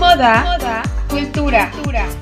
moda, 0.00 0.44
moda 0.44 0.82
cultura, 1.10 1.70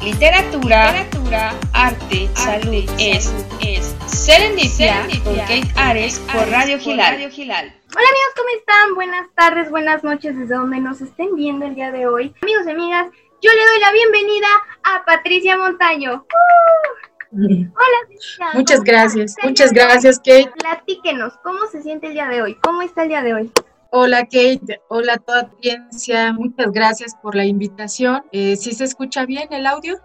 literatura, 0.03 0.91
literatura 0.91 1.55
arte, 1.73 2.29
salud, 2.35 2.85
es, 2.99 3.33
es 3.61 3.95
Serendipia, 4.05 5.07
con 5.23 5.37
Kate 5.37 5.69
Ares 5.77 6.19
por 6.33 6.49
Radio 6.51 6.77
Gilal. 6.81 7.15
Hola 7.15 7.29
amigos, 7.29 8.33
¿cómo 8.37 8.49
están? 8.59 8.95
Buenas 8.97 9.29
tardes, 9.37 9.71
buenas 9.71 10.03
noches 10.03 10.37
desde 10.37 10.57
donde 10.57 10.81
nos 10.81 11.01
estén 11.01 11.37
viendo 11.37 11.67
el 11.67 11.77
día 11.77 11.93
de 11.93 12.09
hoy. 12.09 12.35
Amigos 12.43 12.67
y 12.67 12.71
amigas, 12.71 13.07
yo 13.41 13.53
le 13.53 13.65
doy 13.65 13.81
la 13.81 13.93
bienvenida 13.93 14.49
a 14.83 15.05
Patricia 15.05 15.57
Montaño. 15.57 16.27
Hola, 17.33 18.55
Muchas 18.55 18.83
gracias, 18.83 19.37
muchas 19.45 19.73
gracias, 19.73 20.19
Kate. 20.19 20.51
Platíquenos, 20.59 21.35
¿cómo 21.45 21.67
se 21.71 21.83
siente 21.83 22.09
el 22.09 22.15
día 22.15 22.27
de 22.27 22.43
hoy? 22.43 22.57
¿Cómo 22.61 22.83
está 22.83 23.05
el 23.05 23.11
día 23.11 23.23
de 23.23 23.35
hoy? 23.35 23.53
Hola 23.91 24.25
Kate, 24.25 24.83
hola 24.89 25.15
a 25.15 25.17
toda 25.17 25.49
audiencia, 25.51 26.35
muchas 26.35 26.71
gracias 26.73 27.15
por 27.23 27.35
la 27.35 27.47
invitación. 27.47 28.23
Eh, 28.33 28.55
¿Sí 28.57 28.73
se 28.73 28.85
escucha 28.85 29.25
bien 29.25 29.51
el 29.51 29.65
audio? 29.65 29.97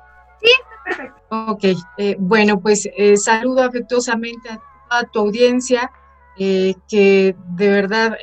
Sí, 0.41 0.49
perfecto. 0.85 1.21
Ok, 1.29 1.65
eh, 1.97 2.15
bueno, 2.17 2.61
pues 2.61 2.87
eh, 2.95 3.17
saludo 3.17 3.61
afectuosamente 3.61 4.47
a 4.47 4.61
toda 4.89 5.03
tu 5.11 5.19
audiencia, 5.19 5.91
eh, 6.37 6.75
que 6.87 7.35
de 7.49 7.69
verdad 7.69 8.17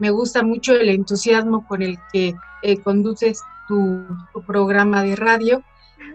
me 0.00 0.10
gusta 0.10 0.42
mucho 0.42 0.74
el 0.74 0.88
entusiasmo 0.88 1.64
con 1.68 1.82
el 1.82 1.96
que 2.12 2.34
conduces 2.82 3.40
tu, 3.68 4.04
tu, 4.32 4.42
programa 4.42 5.04
de 5.04 5.14
radio. 5.14 5.62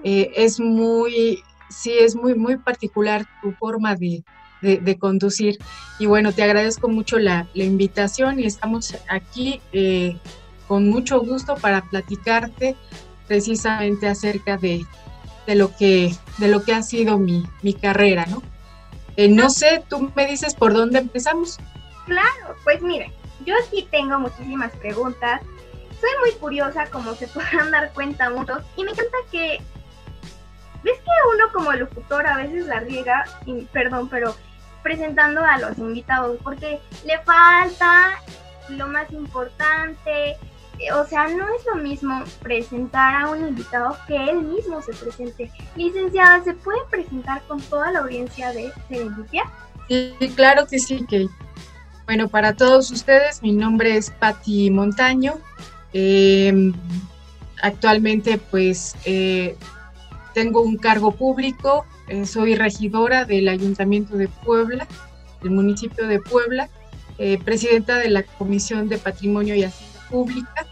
es 0.04 0.60
muy, 0.60 1.42
sí, 1.70 1.94
es 1.98 2.18
muy, 2.18 2.36
muy 2.36 2.58
particular 2.58 3.26
tu 3.42 3.54
forma 3.54 3.96
de, 3.96 4.26
de, 4.64 4.98
conducir. 4.98 5.60
Y 6.00 6.06
bueno, 6.06 6.32
te 6.32 6.44
agradezco 6.44 6.88
mucho 6.90 7.20
la, 7.20 7.48
invitación 7.54 8.40
y 8.40 8.46
estamos 8.46 8.96
aquí 9.10 9.62
eh, 9.74 10.18
con 10.68 10.90
mucho 10.90 11.20
gusto 11.20 11.56
para 11.56 11.82
platicarte 11.82 12.76
precisamente 13.28 14.08
acerca 14.08 14.58
de, 14.58 14.86
de, 15.46 15.56
lo, 15.56 15.76
que, 15.76 16.14
de 16.38 16.48
lo 16.48 16.64
que 16.64 16.74
ha 16.74 16.82
sido 16.82 17.20
mi, 17.20 17.44
mi 17.62 17.74
carrera, 17.74 18.26
¿no? 18.26 18.42
Eh, 19.16 19.30
no 19.30 19.50
sé, 19.50 19.84
tú 19.90 20.12
me 20.16 20.26
dices 20.26 20.56
por 20.56 20.74
dónde 20.74 21.00
empezamos. 21.00 21.60
Claro, 22.06 22.56
pues 22.64 22.82
mire, 22.82 23.12
yo 23.46 23.56
aquí 23.66 23.88
tengo 23.92 24.20
muchísimas 24.20 24.72
preguntas. 24.78 25.42
Soy 26.00 26.10
muy 26.22 26.32
curiosa, 26.40 26.88
como 26.88 27.14
se 27.14 27.28
podrán 27.30 27.72
dar 27.72 27.94
cuenta 27.94 28.30
muchos, 28.30 28.64
y 28.76 28.84
me 28.84 28.92
encanta 28.92 29.18
que 29.32 29.62
ves 30.84 30.98
que 30.98 31.36
uno 31.36 31.46
como 31.54 31.72
locutor 31.74 32.28
a 32.28 32.38
veces 32.38 32.66
la 32.66 32.80
riega, 32.80 33.26
y, 33.46 33.64
perdón, 33.66 34.10
pero 34.10 34.36
presentando 34.84 35.42
a 35.42 35.58
los 35.58 35.78
invitados, 35.78 36.38
porque 36.44 36.80
le 37.06 37.20
falta 37.20 38.20
lo 38.70 38.88
más 38.88 39.12
importante, 39.12 40.38
o 40.94 41.06
sea, 41.06 41.28
no 41.28 41.46
es 41.56 41.66
lo 41.66 41.82
mismo 41.82 42.24
presentar 42.42 43.24
a 43.24 43.30
un 43.30 43.48
invitado 43.48 43.98
que 44.08 44.16
él 44.16 44.42
mismo 44.42 44.82
se 44.82 44.94
presente. 44.94 45.52
Licenciada, 45.76 46.44
¿se 46.44 46.54
puede 46.54 46.80
presentar 46.90 47.42
con 47.48 47.62
toda 47.62 47.92
la 47.92 48.00
audiencia 48.00 48.52
de 48.52 48.72
Serendipia? 48.90 49.44
Sí, 49.88 50.16
claro 50.36 50.66
que 50.68 50.80
sí, 50.80 51.02
Kate. 51.02 51.30
Bueno, 52.06 52.28
para 52.28 52.54
todos 52.54 52.92
ustedes, 52.92 53.42
mi 53.42 53.54
nombre 53.54 53.96
es 53.96 54.10
Patti 54.10 54.70
Montaño. 54.70 55.36
Em, 55.94 56.74
actualmente, 57.62 58.38
pues, 58.38 58.96
eh, 59.06 59.56
tengo 60.34 60.62
un 60.62 60.78
cargo 60.78 61.12
público 61.12 61.86
eh, 62.08 62.26
soy 62.26 62.56
regidora 62.56 63.24
del 63.26 63.48
Ayuntamiento 63.48 64.18
de 64.18 64.28
Puebla, 64.28 64.88
del 65.42 65.52
municipio 65.52 66.06
de 66.08 66.20
Puebla, 66.20 66.70
eh, 67.18 67.38
presidenta 67.44 67.98
de 67.98 68.10
la 68.10 68.24
Comisión 68.24 68.90
de 68.90 68.98
Patrimonio 68.98 69.56
y 69.56 69.64
Hacienda 69.64 70.10
Pública 70.10 70.68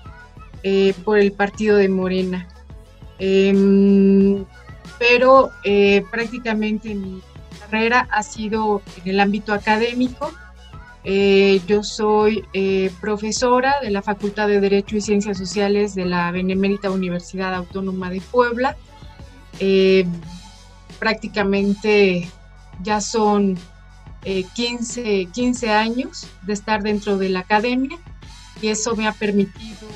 eh, 0.63 0.93
por 1.05 1.19
el 1.19 1.31
partido 1.31 1.77
de 1.77 1.87
Morena. 1.87 2.47
Em, 3.17 4.43
pero 4.99 5.49
prácticamente 6.11 6.93
mi 6.93 7.21
carrera 7.59 8.07
ha 8.11 8.21
sido 8.23 8.81
en 9.03 9.11
el 9.11 9.19
ámbito 9.19 9.53
académico. 9.53 10.31
yo 11.03 11.83
soy 11.83 12.43
profesora 12.99 13.79
de 13.81 13.89
la 13.89 14.03
Facultad 14.03 14.47
de 14.47 14.59
Derecho 14.59 14.97
y 14.97 15.01
Ciencias 15.01 15.37
Sociales 15.39 15.95
de 15.95 16.05
la 16.05 16.31
Benemérita 16.31 16.91
Universidad 16.91 17.55
Autónoma 17.55 18.11
de 18.11 18.21
Puebla 18.21 18.77
prácticamente 20.99 22.29
ya 22.83 23.01
son 23.01 23.57
15, 24.23 25.21
eh, 25.21 25.27
15 25.31 25.69
años 25.69 26.27
de 26.43 26.53
estar 26.53 26.83
dentro 26.83 27.17
de 27.17 27.29
la 27.29 27.39
academia 27.39 27.97
y 28.61 28.67
eso 28.67 28.95
me 28.95 29.07
ha 29.07 29.13
permitido 29.13 29.87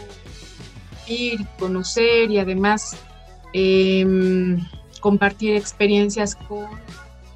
ir, 1.08 1.46
conocer 1.60 2.32
y 2.32 2.40
además 2.40 2.98
em, 3.54 4.66
compartir 5.00 5.56
experiencias 5.56 6.36
con 6.36 6.68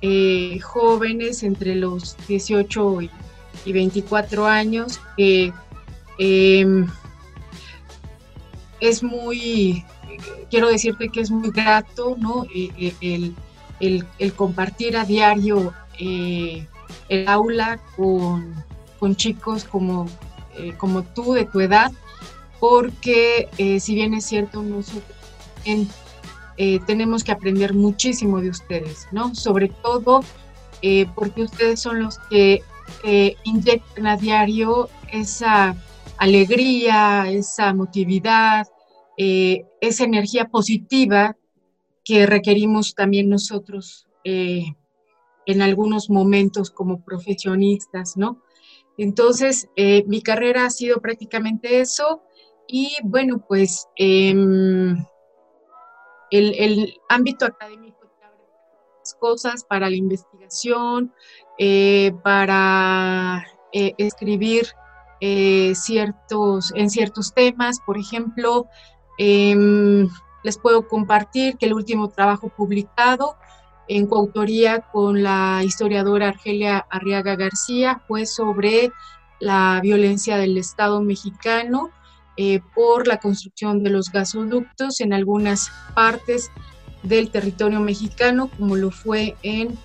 eh, 0.01 0.59
jóvenes 0.61 1.43
entre 1.43 1.75
los 1.75 2.17
18 2.27 3.01
y, 3.03 3.11
24 3.65 4.47
años 4.47 4.99
que 5.15 5.53
em, 6.17 6.87
es 8.79 9.03
muy, 9.03 9.85
quiero 10.49 10.69
decirte 10.69 11.09
que 11.09 11.21
es 11.21 11.31
muy 11.31 11.51
grato, 11.51 12.15
¿no? 12.19 12.45
E, 12.53 12.93
e, 13.01 13.15
el, 13.79 14.05
el, 14.17 14.33
compartir 14.33 14.97
a 14.97 15.05
diario 15.05 15.73
eh, 15.99 16.67
el 17.07 17.27
aula 17.27 17.79
con, 17.95 19.15
chicos 19.15 19.63
como, 19.63 20.07
eh, 20.57 20.73
como 20.77 21.03
tú, 21.03 21.33
de 21.33 21.45
tu 21.45 21.59
edad, 21.59 21.91
porque 22.59 23.49
eh, 23.57 23.79
si 23.79 23.95
bien 23.95 24.13
es 24.13 24.25
cierto, 24.25 24.61
nosotros 24.61 25.03
tenemos 26.87 27.23
que 27.23 27.31
aprender 27.31 27.73
muchísimo 27.73 28.41
de 28.41 28.49
ustedes, 28.49 29.07
¿no? 29.11 29.33
Sobre 29.33 29.69
todo 29.69 30.23
porque 31.15 31.43
ustedes 31.43 31.79
son 31.79 32.01
los 32.01 32.17
que 32.29 32.63
inyectan 33.43 34.07
a 34.07 34.17
diario 34.17 34.89
esa 35.11 35.75
alegría, 36.17 37.29
esa 37.29 37.73
motividad, 37.73 38.67
esa 39.21 40.05
energía 40.05 40.45
positiva 40.45 41.35
que 42.09 42.25
requerimos 42.25 42.95
también 42.95 43.29
nosotros 43.29 44.07
eh, 44.23 44.63
en 45.45 45.61
algunos 45.61 46.09
momentos 46.09 46.71
como 46.71 47.03
profesionistas, 47.03 48.17
¿no? 48.17 48.41
Entonces, 48.97 49.69
eh, 49.75 50.03
mi 50.07 50.23
carrera 50.23 50.65
ha 50.65 50.69
sido 50.71 51.01
prácticamente 51.01 51.81
eso 51.81 52.23
y 52.67 52.95
bueno, 53.03 53.45
pues 53.47 53.87
em, 53.95 55.05
el, 56.31 56.95
ámbito 57.09 57.45
académico 57.45 57.99
cosas 59.19 59.63
para 59.63 59.89
la 59.89 59.95
investigación, 59.95 61.13
eh, 61.57 62.11
para 62.23 63.43
escribir 63.71 64.67
ciertos, 65.73 66.71
en 66.75 66.89
ciertos 66.91 67.33
temas, 67.33 67.79
por 67.85 67.97
ejemplo, 67.97 68.67
em, 69.19 70.07
les 70.43 70.57
puedo 70.57 70.87
compartir 70.87 71.57
que 71.57 71.65
el 71.65 71.73
último 71.73 72.09
trabajo 72.09 72.49
publicado 72.49 73.35
en 73.89 74.07
coautoría 74.07 74.79
con 74.79 75.23
la 75.23 75.61
historiadora 75.65 76.29
Argelia 76.29 76.85
Arriaga 76.89 77.35
García 77.35 78.01
fue 78.07 78.25
sobre 78.25 78.91
la 79.39 79.79
violencia 79.83 80.37
del 80.37 80.57
Estado 80.57 81.01
mexicano 81.01 81.89
eh, 82.37 82.61
por 82.73 83.07
la 83.07 83.17
construcción 83.17 83.83
de 83.83 83.89
los 83.89 84.11
gasoductos 84.11 85.01
en 85.01 85.11
algunas 85.11 85.69
partes 85.93 86.49
del 87.03 87.29
territorio 87.31 87.81
mexicano, 87.81 88.49
como 88.57 88.77
lo 88.77 88.91
fue 88.91 89.35
en, 89.43 89.77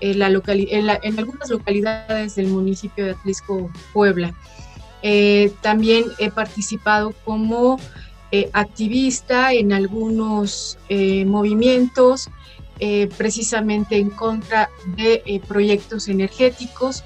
la 0.00 0.26
en, 0.28 1.18
algunas 1.18 1.48
localidades 1.48 2.34
del 2.34 2.48
municipio 2.48 3.06
de 3.06 3.12
Atlisco, 3.12 3.70
Puebla. 3.94 4.34
Eh, 5.02 5.52
también 5.62 6.04
he 6.18 6.30
participado 6.30 7.14
como 7.24 7.78
eh, 8.34 8.48
activista 8.54 9.52
en 9.52 9.74
algunos 9.74 10.78
eh, 10.88 11.26
movimientos, 11.26 12.30
eh, 12.78 13.10
precisamente 13.18 13.98
en 13.98 14.08
contra 14.08 14.70
de 14.96 15.42
proyectos 15.46 16.08
energéticos 16.08 17.04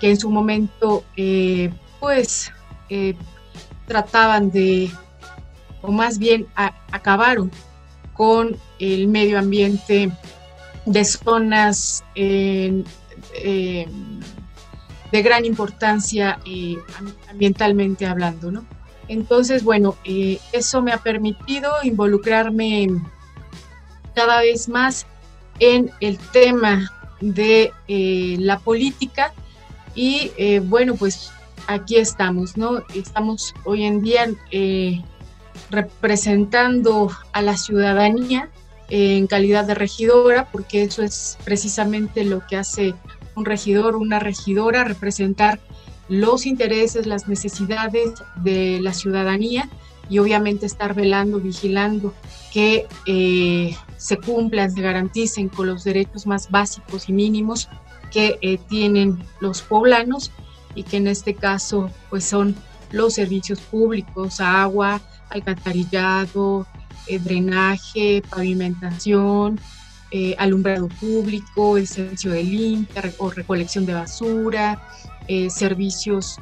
que 0.00 0.10
en 0.10 0.20
su 0.20 0.28
momento 0.28 1.02
pues 1.98 2.52
trataban 3.86 4.50
de, 4.50 4.90
o 5.80 5.90
más 5.92 6.18
bien 6.18 6.46
acabaron 6.92 7.50
con 8.12 8.58
el 8.78 9.08
medio 9.08 9.38
ambiente 9.38 10.12
de 10.84 11.04
zonas 11.06 12.04
de 12.14 12.84
gran 15.10 15.46
importancia 15.46 16.38
ambientalmente 17.30 18.04
hablando, 18.04 18.52
¿no? 18.52 18.66
Entonces, 19.08 19.62
bueno, 19.62 19.96
eh, 20.04 20.38
eso 20.52 20.82
me 20.82 20.92
ha 20.92 20.98
permitido 20.98 21.70
involucrarme 21.82 22.88
cada 24.14 24.40
vez 24.40 24.68
más 24.68 25.06
en 25.60 25.90
el 26.00 26.18
tema 26.18 26.90
de 27.20 27.72
eh, 27.88 28.36
la 28.38 28.58
política 28.58 29.32
y 29.94 30.32
eh, 30.36 30.60
bueno, 30.60 30.94
pues 30.94 31.30
aquí 31.66 31.96
estamos, 31.96 32.56
¿no? 32.56 32.82
Estamos 32.94 33.54
hoy 33.64 33.84
en 33.84 34.02
día 34.02 34.28
representando 35.70 37.10
a 37.32 37.42
la 37.42 37.56
ciudadanía 37.56 38.50
en 38.88 39.26
calidad 39.26 39.64
de 39.64 39.74
regidora, 39.74 40.48
porque 40.52 40.82
eso 40.82 41.02
es 41.02 41.38
precisamente 41.44 42.24
lo 42.24 42.46
que 42.46 42.56
hace 42.56 42.94
un 43.34 43.44
regidor, 43.44 43.96
una 43.96 44.18
regidora, 44.18 44.84
representar 44.84 45.60
los 46.08 46.46
intereses, 46.46 47.06
las 47.06 47.28
necesidades 47.28 48.14
de 48.36 48.78
la 48.80 48.92
ciudadanía 48.92 49.68
y 50.08 50.18
obviamente 50.18 50.66
estar 50.66 50.94
velando, 50.94 51.40
vigilando 51.40 52.14
que 52.52 52.86
eh, 53.06 53.76
se 53.96 54.16
cumplan, 54.18 54.70
se 54.70 54.80
garanticen 54.80 55.48
con 55.48 55.66
los 55.66 55.84
derechos 55.84 56.26
más 56.26 56.50
básicos 56.50 57.08
y 57.08 57.12
mínimos 57.12 57.68
que 58.12 58.38
eh, 58.40 58.58
tienen 58.68 59.18
los 59.40 59.62
poblanos 59.62 60.30
y 60.74 60.84
que 60.84 60.98
en 60.98 61.08
este 61.08 61.34
caso 61.34 61.90
pues 62.08 62.24
son 62.24 62.54
los 62.92 63.14
servicios 63.14 63.60
públicos, 63.60 64.40
agua, 64.40 65.00
alcantarillado, 65.30 66.66
eh, 67.08 67.18
drenaje, 67.18 68.22
pavimentación, 68.30 69.60
alumbrado 70.38 70.88
público, 70.88 71.76
el 71.76 71.86
servicio 71.86 72.30
de 72.30 72.42
limpia 72.42 73.12
o 73.18 73.30
recolección 73.30 73.84
de 73.86 73.94
basura, 73.94 74.80
servicios 75.48 76.38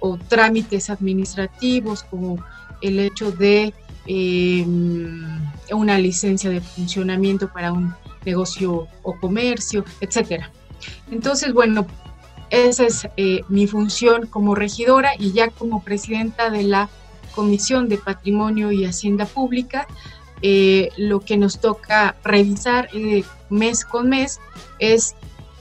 o 0.00 0.18
trámites 0.28 0.90
administrativos 0.90 2.02
como 2.04 2.42
el 2.82 2.98
hecho 2.98 3.30
de 3.30 3.72
una 5.70 5.98
licencia 5.98 6.50
de 6.50 6.60
funcionamiento 6.60 7.52
para 7.52 7.72
un 7.72 7.94
negocio 8.24 8.88
o 9.02 9.18
comercio, 9.20 9.84
etcétera. 10.00 10.50
Entonces, 11.10 11.52
bueno, 11.52 11.86
esa 12.50 12.84
es 12.84 13.08
eh, 13.16 13.42
mi 13.48 13.66
función 13.66 14.26
como 14.26 14.54
regidora 14.54 15.12
y 15.18 15.32
ya 15.32 15.48
como 15.50 15.82
presidenta 15.82 16.50
de 16.50 16.64
la 16.64 16.88
Comisión 17.34 17.88
de 17.88 17.96
Patrimonio 17.96 18.72
y 18.72 18.84
Hacienda 18.84 19.24
Pública, 19.24 19.86
eh, 20.42 20.90
lo 20.96 21.20
que 21.20 21.36
nos 21.36 21.60
toca 21.60 22.16
revisar 22.24 22.88
eh, 22.92 23.24
mes 23.50 23.84
con 23.84 24.08
mes 24.08 24.40
es 24.78 25.14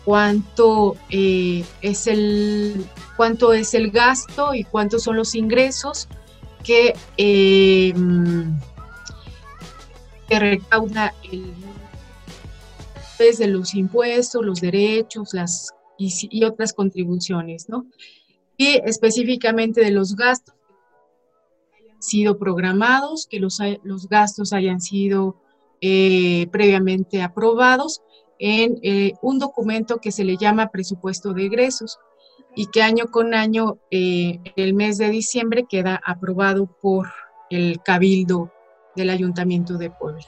cuánto 0.06 0.96
es 1.10 2.08
el 2.08 2.86
cuánto 3.18 3.54
es 3.54 3.74
el 3.74 3.92
gasto 3.92 4.54
y 4.54 4.64
cuántos 4.64 5.04
son 5.04 5.18
los 5.18 5.36
ingresos 5.36 6.08
que, 6.64 6.94
eh, 7.18 7.94
recauda 10.30 11.14
el 11.32 11.54
de 13.20 13.48
los 13.48 13.76
impuestos, 13.76 14.46
los 14.46 14.62
derechos 14.62 15.34
las, 15.34 15.74
y, 15.98 16.44
otras 16.46 16.72
contribuciones, 16.72 17.68
¿no? 17.68 17.86
Y 18.56 18.80
específicamente 18.86 19.82
de 19.82 19.92
los 19.92 20.16
gastos 20.16 20.56
que 20.56 20.59
sido 22.00 22.38
programados, 22.38 23.28
que 23.28 23.40
los, 23.40 23.60
los 23.84 24.08
gastos 24.08 24.54
hayan 24.54 24.82
sido 24.82 25.36
eh, 25.82 26.48
previamente 26.52 27.22
aprobados 27.22 28.02
en 28.38 28.80
eh, 28.84 29.14
un 29.22 29.40
documento 29.40 30.00
que 30.00 30.12
se 30.12 30.24
le 30.24 30.38
llama 30.38 30.72
presupuesto 30.72 31.34
de 31.34 31.46
egresos 31.46 32.00
y 32.56 32.68
que 32.68 32.82
año 32.82 33.08
con 33.12 33.34
año, 33.34 33.78
eh, 33.92 34.40
el 34.56 34.74
mes 34.74 34.98
de 34.98 35.10
diciembre, 35.10 35.66
queda 35.70 36.02
aprobado 36.04 36.66
por 36.82 37.08
el 37.50 37.80
Cabildo 37.84 38.52
del 38.96 39.10
Ayuntamiento 39.10 39.78
de 39.78 39.92
Puebla. 39.92 40.26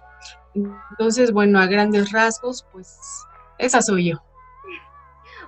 Entonces, 0.53 1.31
bueno, 1.31 1.59
a 1.59 1.65
grandes 1.65 2.11
rasgos, 2.11 2.65
pues 2.71 2.97
esa 3.57 3.81
soy 3.81 4.11
yo. 4.11 4.17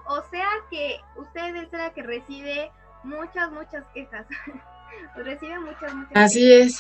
O 0.08 0.22
sea 0.30 0.48
que 0.70 1.00
usted 1.18 1.56
es 1.56 1.72
la 1.72 1.94
que 1.94 2.04
recibe 2.04 2.72
muchas, 3.04 3.52
muchas 3.52 3.86
quejas. 3.94 4.25
recibe 5.16 5.60
muchas, 5.60 5.94
muchas 5.94 6.12
Así 6.16 6.51
es, 6.51 6.80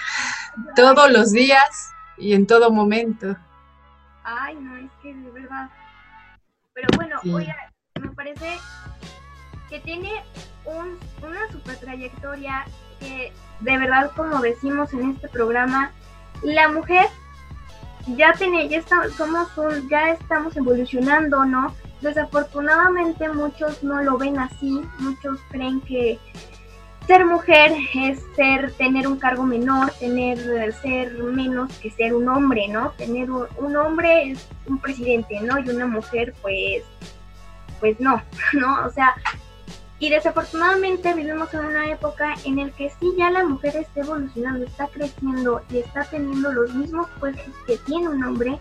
todos 0.75 1.11
los 1.11 1.31
días 1.31 1.91
y 2.17 2.33
en 2.33 2.47
todo 2.47 2.71
momento. 2.71 3.35
Ay, 4.23 4.55
no, 4.55 4.77
es 4.77 4.91
que 5.01 5.13
de 5.13 5.31
verdad. 5.31 5.69
Pero 6.73 6.87
bueno, 6.95 7.19
oiga, 7.31 7.71
me 7.99 8.09
parece 8.09 8.57
que 9.69 9.79
tiene 9.79 10.23
una 10.65 11.51
super 11.51 11.77
trayectoria 11.77 12.65
que 12.99 13.33
de 13.59 13.77
verdad 13.77 14.11
como 14.15 14.39
decimos 14.41 14.93
en 14.93 15.11
este 15.11 15.27
programa, 15.29 15.91
la 16.41 16.69
mujer 16.69 17.07
ya 18.07 18.33
tiene, 18.33 18.67
ya 18.69 18.81
somos 19.15 19.49
ya 19.89 20.11
estamos 20.11 20.55
evolucionando, 20.57 21.45
¿no? 21.45 21.75
Desafortunadamente 22.01 23.29
muchos 23.29 23.81
no 23.83 24.01
lo 24.01 24.17
ven 24.17 24.39
así, 24.39 24.81
muchos 24.99 25.39
creen 25.49 25.79
que 25.81 26.19
ser 27.07 27.25
mujer 27.25 27.73
es 27.93 28.19
ser, 28.35 28.71
tener 28.73 29.07
un 29.07 29.17
cargo 29.17 29.43
menor, 29.43 29.91
tener, 29.99 30.73
ser 30.81 31.13
menos 31.13 31.71
que 31.79 31.89
ser 31.91 32.13
un 32.13 32.29
hombre, 32.29 32.67
¿no? 32.69 32.91
Tener 32.91 33.29
un, 33.29 33.75
hombre 33.75 34.31
es 34.31 34.47
un 34.67 34.79
presidente, 34.79 35.39
¿no? 35.41 35.59
Y 35.59 35.69
una 35.69 35.87
mujer, 35.87 36.33
pues, 36.41 36.83
pues 37.79 37.99
no, 37.99 38.21
¿no? 38.53 38.85
O 38.85 38.89
sea, 38.91 39.15
y 39.99 40.09
desafortunadamente 40.09 41.13
vivimos 41.13 41.53
en 41.53 41.65
una 41.65 41.89
época 41.89 42.35
en 42.45 42.59
el 42.59 42.71
que 42.73 42.89
sí 42.99 43.13
ya 43.17 43.29
la 43.29 43.43
mujer 43.43 43.75
está 43.77 44.01
evolucionando, 44.01 44.65
está 44.65 44.87
creciendo 44.87 45.61
y 45.69 45.77
está 45.79 46.03
teniendo 46.05 46.51
los 46.51 46.73
mismos 46.73 47.07
puestos 47.19 47.53
que 47.65 47.77
tiene 47.77 48.09
un 48.09 48.23
hombre, 48.23 48.59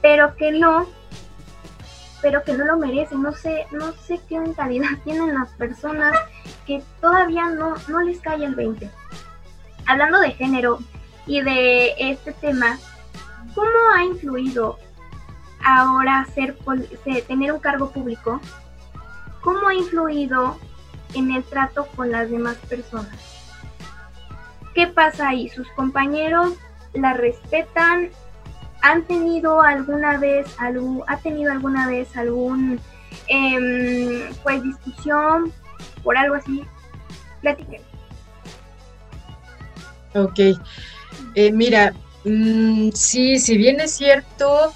pero 0.00 0.34
que 0.36 0.52
no, 0.52 0.86
pero 2.22 2.42
que 2.44 2.54
no 2.54 2.64
lo 2.64 2.78
merece. 2.78 3.14
No 3.14 3.32
sé, 3.32 3.66
no 3.72 3.92
sé 3.92 4.20
qué 4.28 4.40
mentalidad 4.40 4.88
tienen 5.04 5.34
las 5.34 5.50
personas 5.52 6.16
que 6.70 6.84
todavía 7.00 7.50
no, 7.50 7.74
no 7.88 8.00
les 8.02 8.20
cae 8.20 8.44
el 8.44 8.54
20. 8.54 8.88
Hablando 9.86 10.20
de 10.20 10.30
género 10.30 10.78
y 11.26 11.40
de 11.42 11.94
este 11.98 12.32
tema, 12.32 12.78
¿cómo 13.56 13.70
ha 13.96 14.04
influido 14.04 14.78
ahora 15.64 16.24
ser, 16.32 16.56
tener 17.26 17.52
un 17.52 17.58
cargo 17.58 17.90
público? 17.90 18.40
¿Cómo 19.40 19.66
ha 19.66 19.74
influido 19.74 20.58
en 21.14 21.32
el 21.32 21.42
trato 21.42 21.86
con 21.96 22.12
las 22.12 22.30
demás 22.30 22.56
personas. 22.68 23.18
¿Qué 24.76 24.86
pasa 24.86 25.30
ahí? 25.30 25.48
¿Sus 25.48 25.68
compañeros 25.72 26.54
la 26.92 27.14
respetan? 27.14 28.10
¿Han 28.82 29.02
tenido 29.02 29.60
alguna 29.60 30.18
vez 30.18 30.54
algún, 30.60 31.02
ha 31.08 31.16
tenido 31.16 31.50
alguna 31.50 31.88
vez 31.88 32.16
algún 32.16 32.78
em, 33.26 34.32
pues 34.44 34.62
discusión 34.62 35.52
por 36.02 36.16
algo 36.16 36.34
así? 36.34 36.62
Platiquen. 37.40 37.82
Ok. 40.14 40.40
Eh, 41.34 41.52
mira, 41.52 41.94
mm, 42.24 42.90
sí, 42.92 43.38
si 43.38 43.56
bien 43.56 43.80
es 43.80 43.92
cierto, 43.92 44.72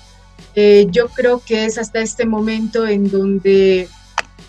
eh, 0.55 0.87
yo 0.91 1.09
creo 1.09 1.43
que 1.45 1.65
es 1.65 1.79
hasta 1.79 2.01
este 2.01 2.27
momento 2.27 2.87
en 2.87 3.11
donde 3.11 3.89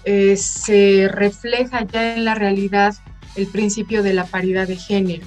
eh, 0.04 0.38
se 0.38 1.08
refleja 1.12 1.86
ya 1.86 2.16
en 2.16 2.26
la 2.26 2.36
realidad 2.36 2.94
el 3.36 3.48
principio 3.48 4.04
de 4.04 4.14
la 4.14 4.26
paridad 4.26 4.68
de 4.68 4.78
género, 4.78 5.26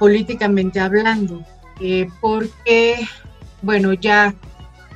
políticamente 0.00 0.80
hablando, 0.80 1.44
porque, 2.20 3.06
bueno, 3.62 3.92
ya 3.92 4.34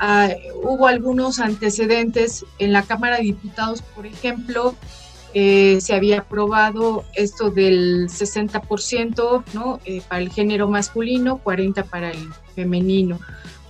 ah, 0.00 0.30
hubo 0.56 0.88
algunos 0.88 1.38
antecedentes 1.38 2.44
en 2.58 2.72
la 2.72 2.82
Cámara 2.82 3.18
de 3.18 3.22
Diputados, 3.22 3.80
por 3.80 4.06
ejemplo, 4.06 4.74
se 5.34 5.94
había 5.94 6.20
aprobado 6.20 7.04
esto 7.14 7.50
del 7.50 8.08
60% 8.08 9.44
¿no? 9.54 9.80
para 10.08 10.20
el 10.20 10.30
género 10.30 10.68
masculino, 10.68 11.40
40% 11.42 11.84
para 11.84 12.10
el 12.10 12.28
femenino. 12.54 13.18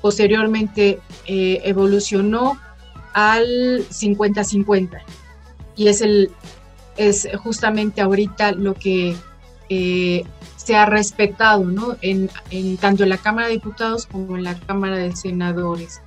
Posteriormente 0.00 0.98
evolucionó 1.26 2.58
al 3.12 3.86
50-50. 3.88 5.02
Y 5.76 5.88
es, 5.88 6.00
el, 6.00 6.30
es 6.96 7.28
justamente 7.42 8.00
ahorita 8.00 8.52
lo 8.52 8.74
que 8.74 9.16
eh, 9.68 10.24
se 10.56 10.76
ha 10.76 10.86
respetado 10.86 11.64
¿no? 11.64 11.96
en, 12.02 12.30
tanto 12.78 13.02
en 13.02 13.08
la 13.08 13.18
Cámara 13.18 13.48
de 13.48 13.54
Diputados 13.54 14.06
como 14.06 14.36
en 14.36 14.44
la 14.44 14.58
Cámara 14.58 14.96
de 14.96 15.14
Senadores. 15.16 16.02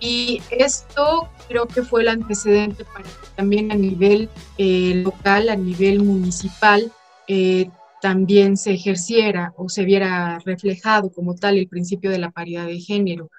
Y 0.00 0.40
esto 0.50 1.28
creo 1.46 1.66
que 1.66 1.82
fue 1.82 2.00
el 2.00 2.08
antecedente 2.08 2.84
para 2.86 3.04
que 3.04 3.10
también 3.36 3.70
a 3.70 3.74
nivel 3.74 4.30
eh, 4.56 5.02
local, 5.04 5.50
a 5.50 5.56
nivel 5.56 6.02
municipal, 6.02 6.90
eh, 7.28 7.68
también 8.00 8.56
se 8.56 8.72
ejerciera 8.72 9.52
o 9.58 9.68
se 9.68 9.84
viera 9.84 10.38
reflejado 10.38 11.12
como 11.12 11.34
tal 11.34 11.58
el 11.58 11.68
principio 11.68 12.10
de 12.10 12.18
la 12.18 12.30
paridad 12.30 12.66
de 12.66 12.80
género. 12.80 13.30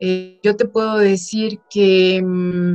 Eh, 0.00 0.40
yo 0.42 0.56
te 0.56 0.66
puedo 0.66 0.98
decir 0.98 1.60
que 1.70 2.20
mm, 2.20 2.74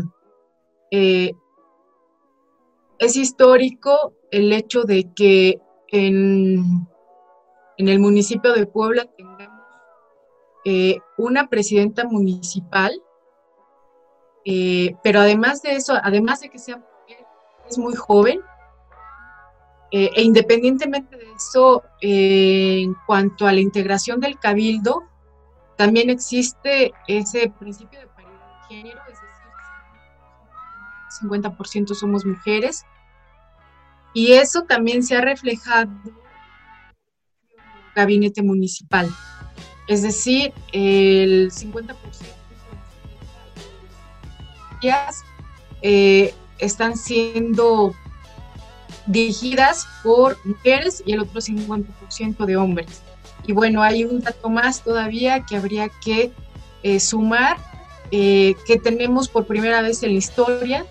es 3.00 3.18
histórico 3.18 4.14
el 4.32 4.54
hecho 4.54 4.84
de 4.84 5.12
que 5.14 5.60
en, 5.92 6.88
el 7.78 8.00
municipio 8.00 8.54
de 8.54 8.66
Puebla 8.66 9.06
tengamos 9.18 9.56
una 11.18 11.50
presidenta 11.50 12.06
municipal, 12.06 12.94
pero 15.04 15.20
además 15.20 15.62
de 15.62 15.76
eso, 15.76 15.94
además 16.02 16.40
de 16.42 16.50
que 16.50 16.60
sea 16.60 16.80
es 17.68 17.78
muy 17.78 17.96
joven, 17.96 18.42
Eh, 19.92 20.12
e 20.14 20.24
independientemente 20.24 21.16
de 21.16 21.32
eso, 21.38 21.84
eh, 22.02 22.82
en 22.82 22.96
cuanto 23.06 23.48
a 23.48 23.54
la 23.54 23.62
integración 23.62 24.20
del 24.20 24.38
cabildo, 24.38 25.04
también 25.78 26.10
existe 26.10 26.92
ese 27.08 27.50
principio 27.58 28.00
de 28.00 28.08
paridad 28.08 28.68
de 28.70 28.76
género, 28.76 29.00
es 29.08 29.20
decir, 29.22 29.30
50% 31.22 31.94
somos 31.94 32.26
mujeres. 32.26 32.84
Y 34.14 34.34
eso 34.34 34.64
también 34.64 35.02
se 35.04 35.16
ha 35.16 35.22
reflejado 35.22 35.84
en 35.84 36.16
el 37.54 37.94
gabinete 37.96 38.42
municipal. 38.42 39.10
Es 39.88 40.02
decir, 40.02 40.52
el 40.74 41.52
50% 41.52 41.96
eh, 45.82 46.34
están 46.58 46.98
siendo 46.98 47.94
dirigidas 49.06 49.88
por 50.04 50.38
mujeres 50.46 51.04
y 51.06 51.14
el 51.14 51.22
otro 51.22 51.42
50% 51.42 52.46
de 52.46 52.58
hombres. 52.58 53.02
Y 53.46 53.54
bueno, 53.54 53.84
hay 53.84 54.04
un 54.04 54.22
dato 54.22 54.50
más 54.50 54.82
todavía 54.82 55.46
que 55.46 55.56
habría 55.56 55.90
que 56.04 56.32
eh, 56.82 57.00
sumar, 57.00 57.58
eh, 58.12 58.56
que 58.66 58.78
tenemos 58.78 59.30
por 59.30 59.46
primera 59.46 59.82
vez 59.82 60.02
en 60.04 60.14
la 60.14 60.18
historia 60.18 60.86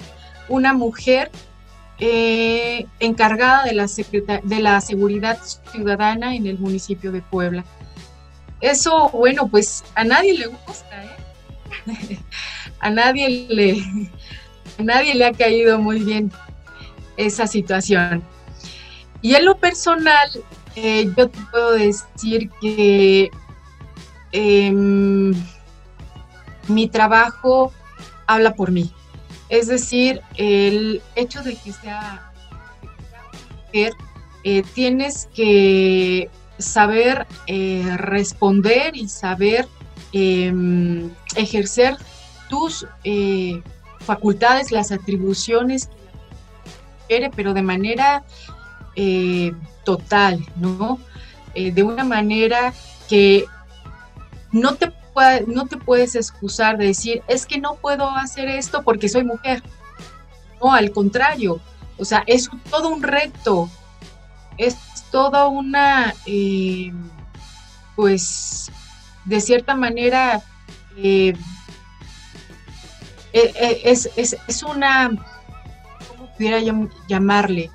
una 0.49 0.73
mujer 0.73 1.31
encargada 1.97 3.65
de 3.65 3.73
la, 3.73 3.87
de 4.43 4.61
la 4.61 4.81
seguridad 4.81 5.39
ciudadana 5.73 6.35
en 6.35 6.47
el 6.47 6.59
municipio 6.59 7.13
de 7.13 7.23
Puebla. 7.23 7.65
Eso, 8.61 9.09
bueno, 9.11 9.49
pues 9.49 9.85
a 9.95 10.05
nadie 10.05 10.39
le 10.39 10.47
gusta, 10.47 11.05
¿eh? 11.05 11.24
a 12.81 12.91
nadie 12.91 13.47
le, 13.49 13.85
nadie 14.79 15.15
le 15.15 15.27
ha 15.27 15.33
caído 15.33 15.79
muy 15.79 16.01
bien 16.01 16.33
esa 17.17 17.47
situación. 17.47 18.23
Y 19.23 19.35
en 19.35 19.45
lo 19.45 19.57
personal, 19.57 20.31
eh, 20.77 21.11
yo 21.17 21.29
te 21.29 21.41
puedo 21.51 21.73
decir 21.73 22.51
que 22.61 23.31
em, 24.33 25.33
mi 26.69 26.89
trabajo 26.89 27.73
habla 28.27 28.55
por 28.55 28.71
mí. 28.71 28.93
Es 29.49 29.69
decir, 29.69 30.21
el 30.37 31.03
hecho 31.15 31.43
de 31.43 31.57
que 31.57 31.73
sea 31.73 32.33
mujer, 33.67 33.93
eh, 34.43 34.63
tienes 34.75 35.29
que 35.35 36.29
saber 36.59 37.27
eh, 37.47 37.97
responder 37.97 38.97
y 38.97 39.09
saber 39.09 39.67
em, 40.15 41.11
ejercer 41.37 41.97
tus 42.49 42.87
facultades, 44.01 44.71
las 44.71 44.93
atribuciones 44.93 45.91
pero 47.37 47.53
de 47.53 47.63
manera 47.63 48.25
total, 49.85 50.45
¿no? 50.57 50.99
Eh, 51.55 51.71
de 51.71 51.83
una 51.83 52.05
manera 52.05 52.73
que 53.09 53.45
no 54.51 54.75
te, 54.75 54.93
no 55.47 55.67
te 55.67 55.77
puedes 55.77 56.17
excusar 56.17 56.77
de 56.79 56.87
decir, 56.87 57.23
es 57.29 57.47
que 57.47 57.59
no 57.59 57.77
puedo 57.77 58.11
hacer 58.11 58.49
esto 58.49 58.83
porque 58.83 59.09
soy 59.09 59.25
mujer. 59.25 59.63
No, 60.61 60.73
al 60.73 60.91
contrario, 60.91 61.61
o 61.99 62.05
sea, 62.05 62.25
es 62.27 62.49
todo 62.71 62.89
un 62.89 63.03
reto, 63.03 63.71
es 64.59 64.77
toda 65.11 65.47
una, 65.47 66.15
eh, 66.27 66.93
pues, 67.95 68.71
de 69.25 69.41
cierta 69.41 69.75
manera, 69.75 70.43
eh, 70.97 71.35
es, 73.33 74.11
es, 74.17 74.37
es, 74.47 74.63
una, 74.63 75.11
¿cómo 76.09 76.33
pudiera 76.35 76.61
llamarle? 77.09 77.71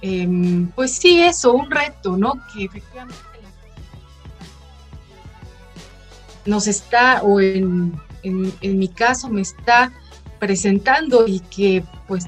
Em, 0.00 0.68
pues 0.68 0.92
sí, 0.92 1.20
eso, 1.20 1.52
un 1.52 1.70
reto, 1.70 2.16
¿no? 2.16 2.34
Que 2.52 2.64
efectivamente 2.64 3.32
nos 6.44 6.66
está, 6.66 7.22
o 7.22 7.40
en, 7.40 8.00
mi 8.62 8.88
caso 8.88 9.28
me 9.28 9.40
está 9.40 9.92
presentando 10.38 11.26
y 11.26 11.40
que 11.40 11.84
pues 12.06 12.24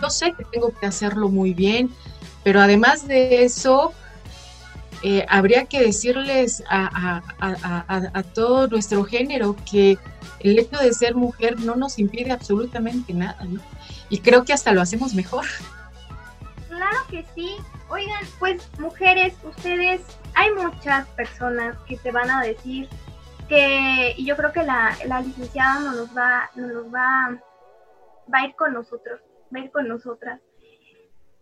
yo 0.00 0.10
sé 0.10 0.32
que 0.36 0.44
tengo 0.44 0.72
que 0.78 0.86
hacerlo 0.86 1.28
muy 1.28 1.54
bien, 1.54 1.90
pero 2.44 2.60
además 2.60 3.06
de 3.06 3.44
eso, 3.44 3.92
eh, 5.02 5.26
habría 5.28 5.66
que 5.66 5.80
decirles 5.80 6.62
a, 6.68 7.22
todo 8.34 8.68
nuestro 8.68 9.04
género 9.04 9.56
que 9.70 9.98
el 10.40 10.58
hecho 10.58 10.78
de 10.78 10.92
ser 10.92 11.14
mujer 11.14 11.58
no 11.60 11.76
nos 11.76 11.98
impide 11.98 12.32
absolutamente 12.32 13.12
nada, 13.12 13.42
¿no? 13.44 13.60
Y 14.08 14.20
creo 14.20 14.44
que 14.44 14.52
hasta 14.52 14.72
lo 14.72 14.80
hacemos 14.80 15.14
mejor. 15.14 15.44
Claro 16.68 16.98
que 17.10 17.24
sí. 17.34 17.56
Oigan, 17.88 18.24
pues 18.38 18.68
mujeres, 18.78 19.34
ustedes, 19.44 20.02
hay 20.34 20.52
muchas 20.52 21.06
personas 21.08 21.76
que 21.86 21.96
te 21.96 22.10
van 22.10 22.30
a 22.30 22.42
decir 22.42 22.88
que, 23.48 24.14
y 24.16 24.24
yo 24.24 24.36
creo 24.36 24.52
que 24.52 24.64
la, 24.64 24.96
licenciada 25.24 25.80
no 25.80 25.92
nos 25.92 26.16
va, 26.16 26.50
no 26.56 26.66
nos 26.66 26.86
va, 26.92 27.40
va 28.32 28.38
a 28.38 28.46
ir 28.46 28.54
con 28.56 28.72
nosotros, 28.74 29.20
va 29.54 29.60
a 29.60 29.64
ir 29.64 29.70
con 29.70 29.86
nosotras. 29.86 30.40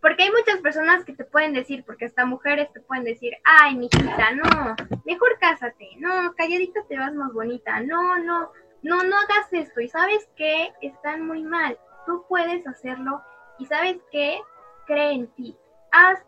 Porque 0.05 0.21
hay 0.21 0.29
muchas 0.29 0.59
personas 0.59 1.03
que 1.03 1.13
te 1.13 1.23
pueden 1.23 1.53
decir, 1.53 1.83
porque 1.83 2.05
hasta 2.05 2.27
mujeres 2.27 2.71
te 2.71 2.79
pueden 2.79 3.05
decir, 3.05 3.33
ay, 3.43 3.75
mijita, 3.75 4.33
no, 4.33 4.75
mejor 5.03 5.39
cásate, 5.39 5.89
no, 5.97 6.35
calladita 6.35 6.81
te 6.87 6.99
vas 6.99 7.11
más 7.15 7.33
bonita, 7.33 7.79
no, 7.79 8.19
no, 8.19 8.51
no, 8.83 9.03
no 9.03 9.17
hagas 9.17 9.51
esto. 9.51 9.81
Y 9.81 9.87
sabes 9.87 10.29
que 10.35 10.71
están 10.81 11.25
muy 11.25 11.41
mal, 11.41 11.79
tú 12.05 12.23
puedes 12.29 12.67
hacerlo. 12.67 13.19
Y 13.57 13.65
sabes 13.65 13.97
que 14.11 14.39
cree 14.85 15.13
en 15.13 15.27
ti. 15.29 15.57
Haz, 15.91 16.23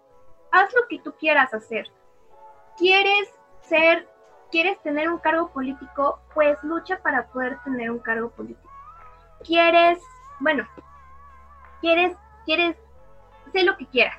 haz 0.52 0.74
lo 0.74 0.88
que 0.88 0.98
tú 0.98 1.14
quieras 1.20 1.54
hacer. 1.54 1.86
¿Quieres 2.80 3.32
ser, 3.62 4.10
quieres 4.50 4.82
tener 4.82 5.08
un 5.08 5.20
cargo 5.20 5.52
político? 5.52 6.20
Pues 6.34 6.58
lucha 6.64 7.00
para 7.04 7.28
poder 7.28 7.60
tener 7.64 7.92
un 7.92 8.00
cargo 8.00 8.32
político. 8.32 8.72
¿Quieres, 9.46 10.00
bueno, 10.40 10.68
quieres, 11.80 12.18
quieres, 12.44 12.76
lo 13.64 13.78
que 13.78 13.88
quieras, 13.88 14.18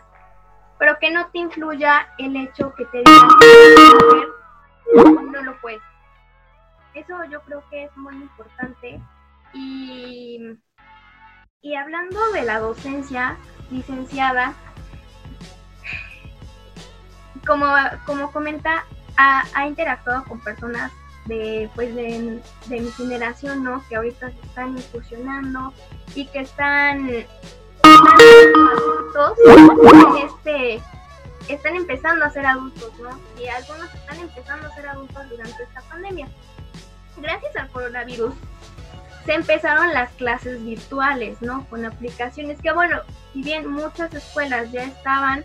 pero 0.79 0.99
que 0.99 1.11
no 1.11 1.29
te 1.31 1.39
influya 1.39 2.09
el 2.19 2.37
hecho 2.37 2.75
que 2.75 2.85
te 2.87 2.99
digan 2.99 3.29
no, 4.95 5.23
no 5.23 5.43
lo 5.43 5.61
puedes. 5.61 5.83
Eso 6.95 7.15
yo 7.31 7.41
creo 7.43 7.63
que 7.71 7.85
es 7.85 7.97
muy 7.97 8.15
importante 8.15 9.01
y, 9.53 10.59
y 11.61 11.75
hablando 11.75 12.33
de 12.33 12.43
la 12.43 12.59
docencia, 12.59 13.37
licenciada, 13.71 14.55
como, 17.47 17.67
como 18.05 18.31
comenta, 18.31 18.85
ha, 19.17 19.67
interactuado 19.67 20.25
con 20.25 20.41
personas 20.41 20.93
de, 21.27 21.69
pues 21.75 21.95
de, 21.95 22.41
mi 22.69 22.91
generación, 22.93 23.65
¿no? 23.65 23.83
Que 23.89 23.97
ahorita 23.97 24.31
se 24.31 24.41
están 24.41 24.79
incursionando 24.79 25.73
y 26.15 26.27
que 26.27 26.41
están, 26.41 27.11
adultos, 28.09 29.39
este, 30.25 30.83
están 31.49 31.77
empezando 31.77 32.25
a 32.25 32.31
ser 32.31 32.47
adultos, 32.47 32.93
¿no? 33.01 33.11
Y 33.41 33.47
algunos 33.49 33.93
están 33.95 34.19
empezando 34.21 34.67
a 34.67 34.75
ser 34.75 34.89
adultos 34.89 35.29
durante 35.29 35.63
esta 35.63 35.83
pandemia. 35.83 36.29
Gracias 37.17 37.57
al 37.57 37.69
coronavirus, 37.71 38.35
se 39.25 39.35
empezaron 39.35 39.93
las 39.93 40.11
clases 40.13 40.65
virtuales, 40.65 41.43
¿no? 41.43 41.67
Con 41.69 41.85
aplicaciones 41.85 42.59
que, 42.63 42.73
bueno, 42.73 43.01
si 43.33 43.43
bien 43.43 43.69
muchas 43.71 44.15
escuelas 44.15 44.73
ya 44.73 44.85
estaban 44.85 45.45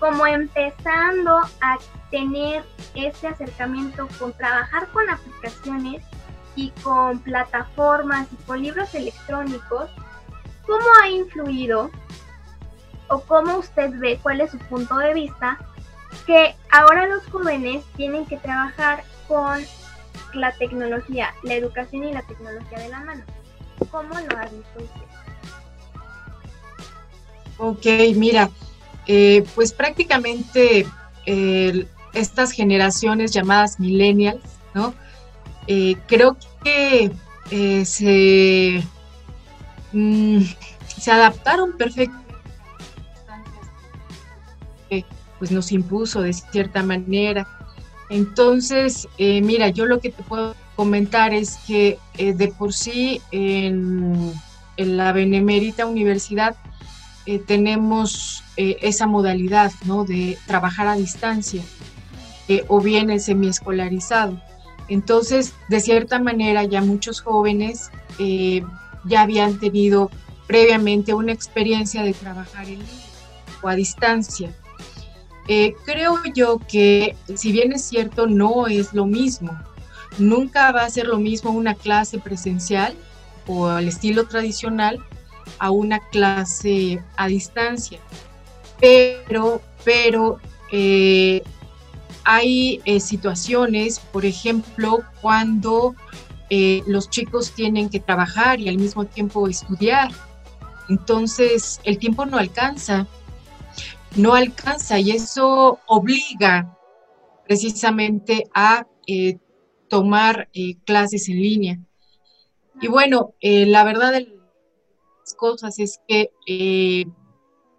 como 0.00 0.26
empezando 0.26 1.36
a 1.60 1.78
tener 2.10 2.64
este 2.94 3.28
acercamiento 3.28 4.08
con 4.18 4.32
trabajar 4.32 4.88
con 4.88 5.08
aplicaciones 5.08 6.02
y 6.56 6.70
con 6.82 7.20
plataformas 7.20 8.26
y 8.32 8.36
con 8.44 8.62
libros 8.62 8.94
electrónicos, 8.94 9.90
¿cómo 10.70 10.86
ha 11.02 11.08
influido 11.08 11.90
o 13.08 13.20
cómo 13.22 13.58
usted 13.58 13.90
ve 13.98 14.20
cuál 14.22 14.40
es 14.40 14.52
su 14.52 14.58
punto 14.58 14.96
de 14.98 15.14
vista 15.14 15.58
que 16.26 16.54
ahora 16.70 17.08
los 17.08 17.26
jóvenes 17.26 17.84
tienen 17.96 18.24
que 18.24 18.36
trabajar 18.36 19.02
con 19.26 19.64
la 20.34 20.52
tecnología, 20.52 21.34
la 21.42 21.54
educación 21.54 22.04
y 22.04 22.12
la 22.12 22.22
tecnología 22.22 22.78
de 22.78 22.88
la 22.88 23.00
mano. 23.00 23.24
¿Cómo 23.90 24.14
lo 24.14 24.38
ha 24.38 24.42
visto 24.42 24.78
usted? 24.78 25.10
Ok, 27.58 28.16
mira, 28.16 28.48
eh, 29.08 29.44
pues 29.56 29.72
prácticamente 29.72 30.86
estas 32.12 32.52
generaciones 32.52 33.32
llamadas 33.32 33.80
millennials, 33.80 34.42
¿no? 34.74 34.94
Eh, 35.66 35.96
creo 36.06 36.36
que 36.62 37.10
eh, 37.50 37.84
se, 37.84 38.84
mm, 39.92 40.40
se 40.98 41.10
adaptaron 41.10 41.76
perfectamente 41.76 42.30
pues 45.38 45.50
nos 45.50 45.72
impuso 45.72 46.20
de 46.20 46.32
cierta 46.32 46.82
manera 46.82 47.46
entonces, 48.10 49.08
eh, 49.18 49.40
mira, 49.40 49.68
yo 49.68 49.86
lo 49.86 50.00
que 50.00 50.10
te 50.10 50.22
puedo 50.24 50.56
comentar 50.74 51.32
es 51.32 51.58
que 51.66 51.98
eh, 52.18 52.32
de 52.32 52.48
por 52.48 52.72
sí 52.74 53.22
en, 53.30 54.32
la 54.76 55.12
Benemérita 55.12 55.86
Universidad 55.86 56.56
eh, 57.26 57.38
tenemos 57.38 58.42
eh, 58.56 58.78
esa 58.80 59.06
modalidad 59.06 59.70
¿no? 59.84 60.04
de 60.04 60.38
trabajar 60.46 60.86
a 60.88 60.94
distancia 60.94 61.62
o 62.66 62.80
bien 62.80 63.10
el 63.10 63.20
semiescolarizado. 63.20 64.42
Entonces, 64.88 65.54
de 65.68 65.78
cierta 65.78 66.18
manera, 66.18 66.64
ya 66.64 66.82
muchos 66.82 67.20
jóvenes 67.20 67.92
ya 69.04 69.22
habían 69.22 69.58
tenido 69.58 70.10
previamente 70.46 71.14
una 71.14 71.32
experiencia 71.32 72.02
de 72.02 72.12
trabajar 72.12 72.64
en 72.64 72.80
línea 72.80 73.10
o 73.62 73.68
a 73.68 73.74
distancia. 73.74 74.54
creo 75.84 76.20
yo 76.34 76.58
que, 76.58 77.16
si 77.34 77.52
bien 77.52 77.72
es 77.72 77.84
cierto, 77.84 78.26
no 78.26 78.66
es 78.66 78.92
lo 78.94 79.06
mismo. 79.06 79.58
Nunca 80.18 80.70
va 80.72 80.82
a 80.82 80.90
ser 80.90 81.06
lo 81.06 81.18
mismo 81.18 81.50
una 81.50 81.74
clase 81.74 82.18
presencial 82.18 82.94
o 83.46 83.66
al 83.66 83.88
estilo 83.88 84.26
tradicional 84.26 85.04
a 85.58 85.70
una 85.70 86.00
clase 86.08 87.02
a 87.16 87.26
distancia. 87.26 87.98
Pero, 88.80 89.60
pero 89.84 90.38
eh, 90.72 91.42
hay 92.24 92.80
eh, 92.84 93.00
situaciones, 93.00 93.98
por 93.98 94.24
ejemplo, 94.24 95.00
cuando 95.20 95.94
eh, 96.50 96.82
los 96.86 97.08
chicos 97.08 97.52
tienen 97.52 97.88
que 97.88 98.00
trabajar 98.00 98.60
y 98.60 98.68
al 98.68 98.76
mismo 98.76 99.06
tiempo 99.06 99.48
estudiar. 99.48 100.10
Entonces, 100.88 101.80
el 101.84 101.98
tiempo 101.98 102.26
no 102.26 102.36
alcanza, 102.36 103.06
no 104.16 104.34
alcanza 104.34 104.98
y 104.98 105.12
eso 105.12 105.78
obliga 105.86 106.76
precisamente 107.46 108.44
a 108.54 108.86
tomar 109.88 110.48
clases 110.84 111.28
en 111.28 111.36
línea. 111.36 111.78
Y 112.80 112.88
bueno, 112.88 113.34
la 113.40 113.82
verdad, 113.82 114.14
el, 114.14 114.40
cosas 115.34 115.78
es 115.78 116.00
que 116.06 116.32
eh, 116.46 117.06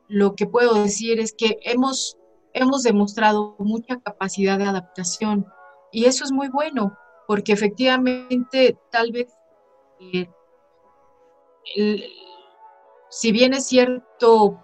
lo 0.07 0.35
que 0.35 0.45
puedo 0.45 0.73
decir 0.75 1.19
es 1.19 1.33
que 1.33 1.57
hemos, 1.63 2.17
hemos 2.53 2.83
demostrado 2.83 3.55
mucha 3.59 3.99
capacidad 3.99 4.57
de 4.57 4.65
adaptación 4.65 5.45
y 5.91 6.05
eso 6.05 6.23
es 6.23 6.31
muy 6.31 6.49
bueno 6.49 6.97
porque 7.31 7.53
efectivamente 7.53 8.77
tal 8.91 9.13
vez 9.13 9.33
eh, 10.01 10.27
si 13.09 13.31
bien 13.31 13.53
es 13.53 13.67
cierto 13.67 14.59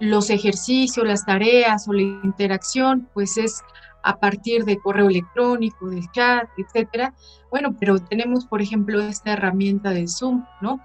los 0.00 0.28
ejercicios, 0.28 1.06
las 1.06 1.24
tareas 1.24 1.86
o 1.86 1.92
la 1.92 2.02
interacción, 2.02 3.08
pues 3.14 3.38
es 3.38 3.62
a 4.02 4.18
partir 4.18 4.64
de 4.64 4.80
correo 4.80 5.10
electrónico, 5.10 5.90
de 5.90 6.02
chat, 6.10 6.48
etcétera. 6.56 7.14
Bueno, 7.52 7.76
pero 7.78 8.00
tenemos, 8.00 8.46
por 8.46 8.60
ejemplo, 8.60 9.00
esta 9.00 9.34
herramienta 9.34 9.90
de 9.90 10.08
Zoom, 10.08 10.44
¿no? 10.60 10.80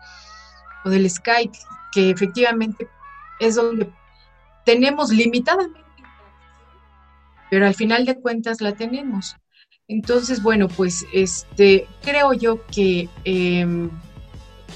del 0.86 1.10
Skype, 1.10 1.58
que 1.94 2.12
efectivamente 2.12 2.88
es 3.40 3.56
donde 3.56 3.92
tenemos 4.66 5.10
limitadamente, 5.10 5.84
pero 7.50 7.66
al 7.66 7.74
final 7.74 8.06
de 8.06 8.22
cuentas 8.22 8.62
la 8.62 8.74
tenemos. 8.74 9.36
Entonces, 9.90 10.44
bueno, 10.44 10.68
pues 10.68 11.06
este, 11.14 11.88
creo 12.02 12.34
yo 12.34 12.66
que 12.68 13.08
eh, 13.24 13.90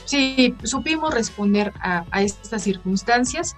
sí, 0.05 0.55
supimos 0.63 1.13
responder 1.13 1.73
a, 1.81 2.05
estas 2.21 2.63
circunstancias 2.63 3.55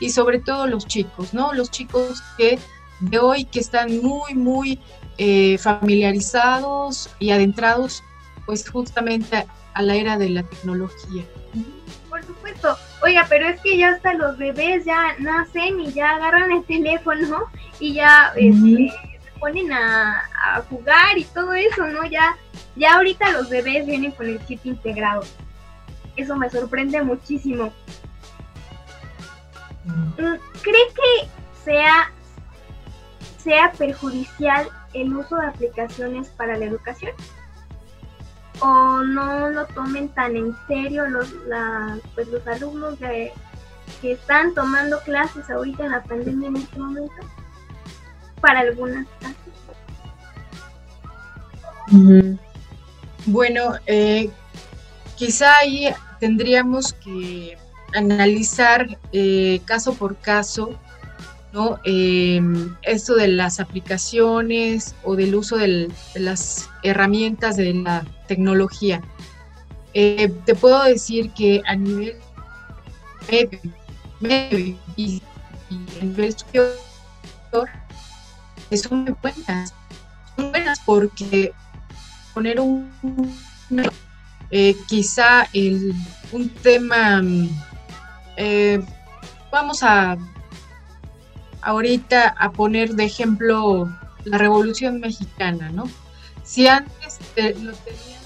y 0.00 0.10
sobre 0.10 0.40
todo 0.40 0.66
los 0.66 0.86
chicos, 0.86 1.32
¿no? 1.32 1.52
Los 1.52 1.70
chicos 1.70 2.22
que 2.36 2.58
de 3.00 3.18
hoy 3.18 3.44
que 3.44 3.60
están 3.60 4.02
muy, 4.02 4.34
muy 4.34 4.80
eh, 5.18 5.58
familiarizados 5.58 7.08
y 7.20 7.30
adentrados, 7.30 8.02
pues 8.44 8.68
justamente 8.68 9.46
a 9.74 9.82
la 9.82 9.94
era 9.94 10.18
de 10.18 10.30
la 10.30 10.42
tecnología 10.42 11.24
por 12.16 12.24
supuesto. 12.24 12.76
Oiga, 13.02 13.26
pero 13.28 13.48
es 13.48 13.60
que 13.60 13.76
ya 13.76 13.90
hasta 13.90 14.14
los 14.14 14.38
bebés 14.38 14.84
ya 14.84 15.16
nacen 15.18 15.80
y 15.80 15.92
ya 15.92 16.12
agarran 16.12 16.50
el 16.52 16.64
teléfono 16.64 17.44
y 17.78 17.94
ya 17.94 18.32
este, 18.36 18.90
ponen 19.46 19.72
a, 19.72 20.24
jugar 20.68 21.16
y 21.16 21.24
todo 21.24 21.54
eso, 21.54 21.86
¿no? 21.86 22.04
Ya, 22.06 22.36
ya 22.74 22.96
ahorita 22.96 23.30
los 23.30 23.48
bebés 23.48 23.86
vienen 23.86 24.10
con 24.10 24.26
el 24.26 24.40
kit 24.40 24.66
integrado. 24.66 25.22
Eso 26.16 26.34
me 26.34 26.50
sorprende 26.50 27.00
muchísimo. 27.02 27.72
Mm, 29.84 30.34
¿Cree 30.62 30.88
que 30.94 31.28
sea, 31.64 32.10
sea 33.38 33.70
perjudicial 33.70 34.68
el 34.94 35.14
uso 35.14 35.36
de 35.36 35.46
aplicaciones 35.46 36.28
para 36.30 36.56
la 36.56 36.64
educación? 36.64 37.12
o 38.60 39.02
no 39.02 39.50
lo 39.50 39.66
tomen 39.66 40.08
tan 40.08 40.34
en 40.34 40.56
serio 40.66 41.06
los, 41.08 41.30
pues 42.14 42.26
los 42.28 42.46
alumnos 42.46 42.98
que 42.98 43.32
están 44.12 44.54
tomando 44.54 44.98
clases 45.00 45.50
ahorita 45.50 45.84
en 45.84 45.92
la 45.92 46.02
pandemia 46.02 46.48
en 46.48 46.56
este 46.56 46.78
momento 46.78 47.12
para 48.40 48.60
algunas. 48.60 49.06
Bueno, 53.26 53.74
eh, 53.86 54.30
quizá 55.16 55.58
ahí 55.58 55.88
tendríamos 56.20 56.92
que 56.92 57.56
analizar 57.94 58.98
eh, 59.12 59.60
caso 59.64 59.94
por 59.94 60.16
caso 60.16 60.78
¿no? 61.56 61.80
Em, 61.84 62.76
esto 62.82 63.14
de 63.14 63.28
las 63.28 63.60
aplicaciones 63.60 64.94
o 65.04 65.16
del 65.16 65.34
uso 65.34 65.56
de 65.56 65.90
las 66.14 66.68
herramientas 66.82 67.56
de 67.56 67.72
la 67.72 68.04
tecnología. 68.28 69.00
Eh, 69.94 70.30
te 70.44 70.54
puedo 70.54 70.84
decir 70.84 71.30
que 71.30 71.62
a 71.66 71.74
nivel 71.74 72.16
medio, 74.20 74.76
y, 74.96 75.22
a 75.70 76.04
nivel 76.04 76.36
superior 76.36 76.76
son 78.76 79.04
muy 79.04 79.14
buenas. 79.20 79.74
Son 80.36 80.50
buenas 80.50 80.80
porque 80.84 81.52
poner 82.34 82.60
un, 82.60 82.90
eh, 84.50 84.76
quizá 84.88 85.48
el, 85.52 85.94
un 86.32 86.48
tema, 86.50 87.22
eh, 88.36 88.80
vamos 89.50 89.82
a 89.82 90.16
ahorita 91.62 92.28
a 92.38 92.52
poner 92.52 92.94
de 92.94 93.04
ejemplo 93.04 93.90
la 94.24 94.38
Revolución 94.38 95.00
Mexicana, 95.00 95.70
¿no? 95.70 95.84
Si 96.44 96.68
antes 96.68 97.18
lo 97.36 97.72
tenías 97.72 98.16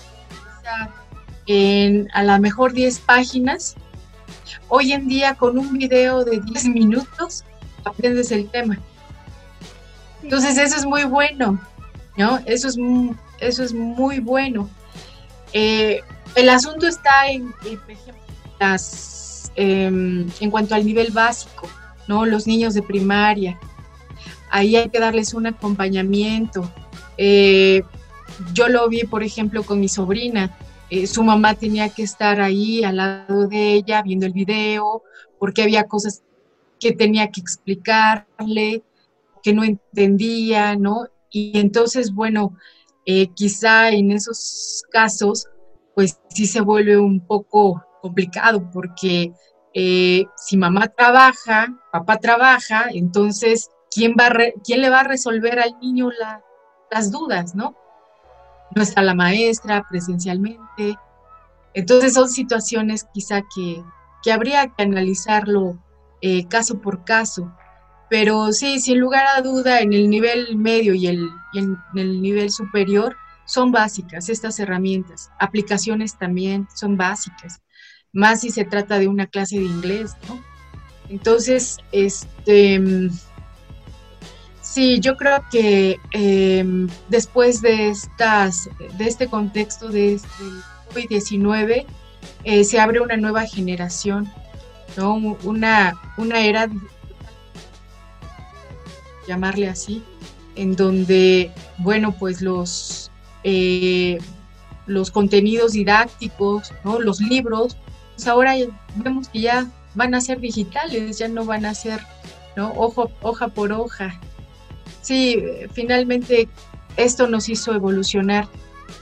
en 1.47 2.09
a 2.13 2.23
lo 2.23 2.39
mejor 2.39 2.73
10 2.73 2.99
páginas, 3.01 3.77
hoy 4.69 4.93
en 4.93 5.09
día 5.09 5.35
con 5.35 5.59
un 5.59 5.73
video 5.79 6.25
de 6.25 6.41
10 6.41 6.67
minutos 6.67 7.45
aprendes 7.85 8.31
el 8.31 8.49
tema. 8.49 8.79
Entonces 10.23 10.59
eso 10.59 10.77
es 10.77 10.87
muy 10.87 11.05
bueno, 11.05 11.61
¿no? 12.17 12.39
Eso 12.47 12.69
es, 12.69 12.77
eso 13.39 13.63
es 13.63 13.73
muy 13.73 14.21
bueno. 14.21 14.69
Eh, 15.53 16.01
el 16.37 16.49
asunto 16.49 16.87
está 16.87 17.31
en, 17.31 17.53
las, 18.59 19.51
em, 19.57 20.29
en 20.41 20.51
cuanto 20.51 20.75
al 20.75 20.85
nivel 20.85 21.11
básico. 21.11 21.69
¿no? 22.11 22.27
Los 22.27 22.49
niños 22.49 22.75
de 22.75 22.83
primaria. 22.83 23.57
Ahí 24.51 24.75
hay 24.75 24.89
que 24.89 24.99
darles 24.99 25.33
un 25.33 25.47
acompañamiento. 25.47 26.69
Eh, 27.17 27.83
yo 28.53 28.69
lo 28.69 28.89
vi, 28.89 29.05
por 29.05 29.23
ejemplo, 29.23 29.63
con 29.63 29.79
mi 29.79 29.89
sobrina. 29.89 30.59
Eh, 30.91 31.07
su 31.07 31.23
mamá 31.23 31.55
tenía 31.55 31.89
que 31.89 32.03
estar 32.03 32.41
ahí 32.41 32.83
al 32.83 32.97
lado 32.97 33.47
de 33.47 33.75
ella 33.75 34.03
viendo 34.03 34.27
el 34.27 34.33
video 34.33 35.05
porque 35.39 35.63
había 35.63 35.85
cosas 35.85 36.23
que 36.81 36.91
tenía 36.91 37.31
que 37.31 37.41
explicarle, 37.41 38.83
que 39.42 39.53
no 39.53 39.64
entendía, 39.64 40.76
¿no? 40.76 41.07
Y 41.31 41.59
entonces, 41.59 42.12
bueno, 42.12 42.57
eh, 43.07 43.29
quizá 43.35 43.90
en 43.90 44.11
esos 44.11 44.85
casos, 44.90 45.46
pues 45.94 46.20
sí 46.29 46.46
se 46.46 46.61
vuelve 46.61 46.98
un 46.98 47.26
poco 47.26 47.85
complicado 48.00 48.70
porque 48.70 49.33
eh, 49.74 50.26
si 50.37 50.57
mamá 50.57 50.88
trabaja, 50.88 51.68
papá 51.92 52.18
trabaja, 52.18 52.87
entonces, 52.92 53.70
¿quién, 53.90 54.14
va 54.18 54.31
quién 54.64 54.83
le 54.83 54.90
va 54.90 55.00
a 55.00 55.05
resolver 55.05 55.61
al 55.61 55.79
niño 55.81 56.11
las 56.90 57.12
dudas, 57.12 57.55
no? 57.55 57.76
No 58.74 58.83
está 58.83 59.03
la 59.03 59.14
maestra 59.14 59.85
presencialmente. 59.88 60.96
Entonces 61.74 62.14
son 62.14 62.29
situaciones 62.29 63.07
quizá 63.12 63.42
que, 63.55 63.83
habría 64.33 64.68
que 64.68 64.83
analizarlo 64.83 65.79
eh, 66.20 66.46
caso 66.48 66.81
por 66.81 67.05
caso. 67.05 67.53
Pero 68.11 68.53
sí, 68.53 68.81
sin 68.81 68.99
lugar 68.99 69.25
a 69.27 69.40
duda, 69.40 69.81
en 69.81 69.92
el 69.92 70.11
nivel 70.11 70.57
medio 70.57 70.92
y, 70.94 71.07
el, 71.07 71.31
en 71.55 71.79
el 71.94 72.20
nivel 72.20 72.51
superior 72.51 73.16
son 73.46 73.73
básicas 73.73 74.29
estas 74.29 74.59
herramientas. 74.59 75.31
Aplicaciones 75.38 76.18
también 76.18 76.68
son 76.75 76.96
básicas 76.96 77.62
más 78.12 78.40
si 78.40 78.51
se 78.51 78.64
trata 78.64 78.99
de 78.99 79.09
una 79.09 79.27
clase 79.27 79.59
de 79.59 79.64
inglés, 79.64 80.12
¿no? 80.29 80.42
Entonces, 81.09 81.79
este, 81.92 82.81
sí, 84.61 85.01
yo 85.01 85.16
creo 85.16 85.44
que 85.51 85.99
em, 86.12 86.88
después 87.09 87.61
de, 87.61 87.88
estas, 87.88 88.68
de 88.99 89.05
este 89.07 89.29
contexto 89.29 89.88
de 89.88 90.14
este 90.14 90.29
COVID-19, 90.92 91.87
eh, 92.44 92.64
se 92.64 92.81
abre 92.81 93.01
una 93.01 93.16
nueva 93.16 93.46
generación 93.46 94.31
¿no? 94.96 95.14
Una, 95.44 95.94
una 96.16 96.40
era, 96.40 96.68
llamarle 99.31 99.69
así, 99.69 100.03
en 100.57 100.77
donde, 100.77 101.53
bueno, 101.79 102.12
pues 102.19 102.43
los, 102.43 103.11
eh, 103.45 104.19
los 104.87 105.11
contenidos 105.11 105.73
didácticos, 105.73 106.73
¿no? 106.85 107.01
los 107.01 107.21
libros, 107.21 107.77
pues 108.14 108.27
ahora 108.29 108.55
vemos 108.97 109.29
que 109.29 109.40
ya 109.40 109.66
van 109.95 110.14
a 110.14 110.21
ser 110.21 110.40
digitales, 110.40 111.19
ya 111.19 111.29
no 111.29 111.45
van 111.45 111.64
a 111.64 111.75
ser 111.75 112.01
¿no? 112.57 112.73
Ojo, 112.73 113.11
hoja 113.23 113.49
por 113.49 113.73
hoja. 113.73 114.19
Sí, 115.03 115.43
finalmente 115.73 116.49
esto 116.97 117.27
nos 117.27 117.49
hizo 117.49 117.75
evolucionar, 117.75 118.49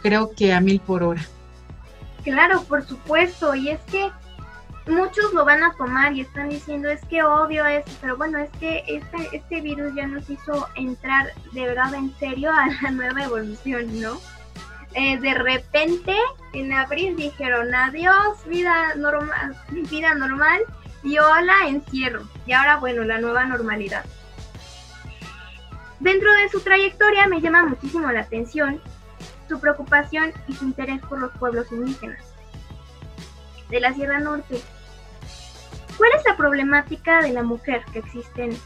creo 0.03 0.31
que 0.31 0.53
a 0.53 0.61
mil 0.61 0.81
por 0.81 1.03
hora. 1.03 1.27
Claro, 2.25 2.62
por 2.64 2.87
supuesto, 2.87 3.55
y 3.55 3.71
es 3.71 3.81
que 3.91 4.11
muchos 4.88 5.33
lo 5.33 5.44
van 5.44 5.62
a 5.62 5.72
tomar 5.74 6.12
y 6.12 6.22
están 6.22 6.48
diciendo 6.48 6.88
es 6.88 7.05
que 7.07 7.22
odio 7.22 7.64
eso, 7.66 7.90
pero 8.01 8.16
bueno, 8.16 8.38
es 8.38 8.51
que 8.59 8.85
este, 8.87 9.29
este 9.33 9.61
virus 9.61 9.94
ya 9.94 10.07
nos 10.07 10.29
hizo 10.29 10.66
entrar 10.74 11.33
de 11.53 11.66
verdad 11.66 11.94
en 11.94 12.14
serio 12.18 12.51
a 12.53 12.66
la 12.83 12.90
nueva 12.90 13.24
evolución, 13.24 14.01
¿no? 14.01 14.18
Eh, 14.94 15.18
de 15.18 15.35
repente 15.35 16.16
en 16.55 16.72
abril 16.72 17.16
dijeron 17.16 17.74
adiós, 17.74 18.44
vida 18.46 18.94
normal, 18.96 19.57
vida 19.70 20.14
normal 20.14 20.61
y 21.03 21.18
hola, 21.18 21.55
encierro. 21.66 22.22
Y 22.46 22.53
ahora, 22.53 22.77
bueno, 22.77 23.05
la 23.05 23.18
nueva 23.18 23.44
normalidad. 23.44 24.05
Dentro 26.01 26.33
de 26.33 26.48
su 26.48 26.61
trayectoria 26.61 27.27
me 27.27 27.40
llama 27.40 27.66
muchísimo 27.66 28.11
la 28.11 28.20
atención 28.20 28.81
su 29.48 29.59
preocupación 29.61 30.33
y 30.46 30.55
su 30.55 30.64
interés 30.64 31.01
por 31.01 31.18
los 31.18 31.33
pueblos 31.33 31.70
indígenas 31.72 32.22
de 33.70 33.81
la 33.81 33.92
Sierra 33.92 34.20
Norte. 34.20 34.61
¿Cuál 35.99 36.13
es 36.17 36.25
la 36.25 36.37
problemática 36.37 37.21
de 37.21 37.33
la 37.33 37.43
mujer 37.43 37.85
que 37.93 37.99
existen 37.99 38.57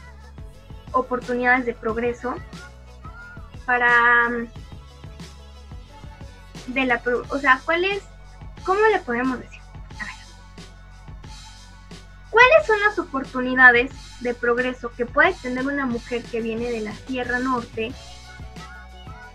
oportunidades 0.91 1.65
de 1.65 1.73
progreso 1.73 2.35
para 3.65 4.29
de 6.67 6.85
la 6.85 7.01
o 7.29 7.37
sea, 7.39 7.59
cuál 7.65 7.83
es 7.85 8.03
cómo 8.63 8.79
le 8.91 8.99
podemos 8.99 9.39
decir? 9.39 9.59
A 9.99 10.05
ver. 10.05 10.13
¿Cuáles 12.29 12.67
son 12.67 12.79
las 12.81 12.99
oportunidades 12.99 13.91
de 14.21 14.35
progreso 14.35 14.91
que 14.95 15.07
puede 15.07 15.33
tener 15.33 15.65
una 15.65 15.87
mujer 15.87 16.23
que 16.23 16.39
viene 16.39 16.69
de 16.69 16.81
la 16.81 16.93
Sierra 16.93 17.39
Norte, 17.39 17.91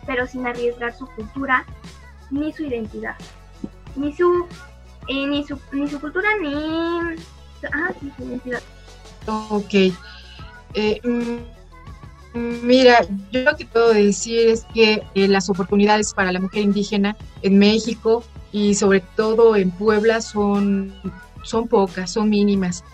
pero 0.07 0.27
sin 0.27 0.47
arriesgar 0.47 0.97
su 0.97 1.07
cultura 1.09 1.67
ni 2.31 2.53
su 2.53 2.63
identidad, 2.63 3.17
ni 3.97 4.15
su 4.15 4.47
eh, 5.09 5.27
ni 5.27 5.45
su 5.45 5.61
ni 5.73 5.89
su 5.89 6.01
cultura 6.01 6.29
ni 6.41 7.17
ah, 7.73 7.92
identidad. 8.18 8.62
Ok. 9.27 9.75
Eh, 10.75 11.01
mm, 11.03 12.66
mira, 12.66 13.07
yo 13.33 13.42
lo 13.42 13.57
que 13.57 13.66
puedo 13.66 13.92
decir 13.92 14.49
es 14.49 14.64
que 14.75 15.03
eh, 15.14 15.29
las 15.29 15.49
oportunidades 15.51 16.12
para 16.14 16.33
la 16.33 16.40
mujer 16.40 16.62
indígena 16.62 17.16
en 17.42 17.59
México 17.59 18.23
y 18.53 18.75
sobre 18.75 19.01
todo 19.01 19.57
en 19.57 19.71
Puebla 19.71 20.21
son, 20.21 20.92
son 21.42 21.68
pocas, 21.68 22.12
son 22.12 22.29
mínimas 22.29 22.85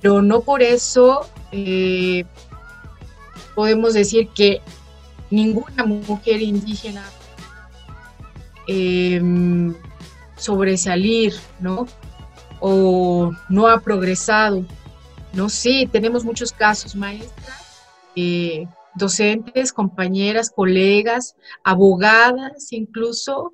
pero 0.00 0.20
no 0.20 0.40
por 0.40 0.62
eso 0.62 1.26
eh, 1.52 2.24
podemos 3.54 3.94
decir 3.94 4.28
que 4.28 4.60
ninguna 5.30 5.84
mujer 5.84 6.42
indígena 6.42 7.04
em, 8.66 9.74
sobresalir, 10.36 11.34
¿no? 11.60 11.86
O 12.66 13.30
no 13.50 13.66
ha 13.66 13.78
progresado. 13.80 14.64
No, 15.34 15.50
sí, 15.50 15.86
tenemos 15.90 16.24
muchos 16.24 16.50
casos, 16.50 16.96
maestras, 16.96 17.82
eh, 18.16 18.66
docentes, 18.94 19.72
compañeras, 19.72 20.50
colegas, 20.50 21.36
abogadas, 21.62 22.72
incluso 22.72 23.52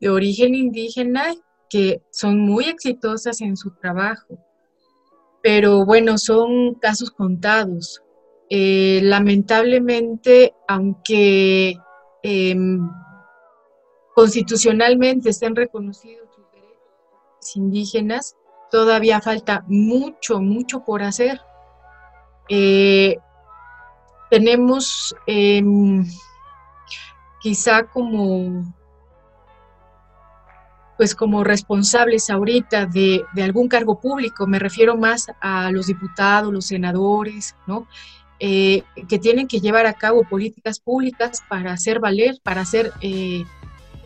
de 0.00 0.08
origen 0.08 0.54
indígena, 0.54 1.34
que 1.68 2.00
son 2.10 2.38
muy 2.38 2.64
exitosas 2.64 3.40
en 3.42 3.56
su 3.56 3.72
trabajo 3.72 4.38
pero 5.46 5.84
bueno, 5.86 6.18
son 6.18 6.74
casos 6.74 7.12
contados. 7.12 8.02
Eh, 8.50 8.98
lamentablemente, 9.04 10.52
aunque 10.66 11.76
em, 12.24 12.80
constitucionalmente 14.12 15.30
estén 15.30 15.54
reconocidos 15.54 16.28
sus 16.34 16.50
derechos 16.50 17.54
indígenas, 17.54 18.34
todavía 18.70 19.20
falta 19.20 19.64
mucho, 19.66 20.40
mucho 20.40 20.84
por 20.84 21.02
hacer. 21.02 21.40
Eh, 22.48 23.16
tenemos 24.30 25.14
em, 25.26 26.04
quizá 27.40 27.84
como 27.84 28.64
pues 30.96 31.14
como 31.14 31.44
responsables 31.44 32.30
ahorita 32.30 32.86
de, 32.86 33.24
algún 33.42 33.68
cargo 33.68 34.00
público, 34.00 34.46
me 34.46 34.58
refiero 34.58 34.96
más 34.96 35.26
a 35.40 35.70
los 35.70 35.88
diputados, 35.88 36.52
los 36.52 36.66
senadores, 36.66 37.54
¿no? 37.66 37.86
Eh, 38.38 38.82
que 39.08 39.18
tienen 39.18 39.46
que 39.46 39.60
llevar 39.60 39.86
a 39.86 39.94
cabo 39.94 40.24
políticas 40.24 40.78
públicas 40.78 41.42
para 41.48 41.72
hacer 41.72 42.00
valer, 42.00 42.38
para 42.42 42.62
hacer 42.62 42.92
eh, 43.00 43.44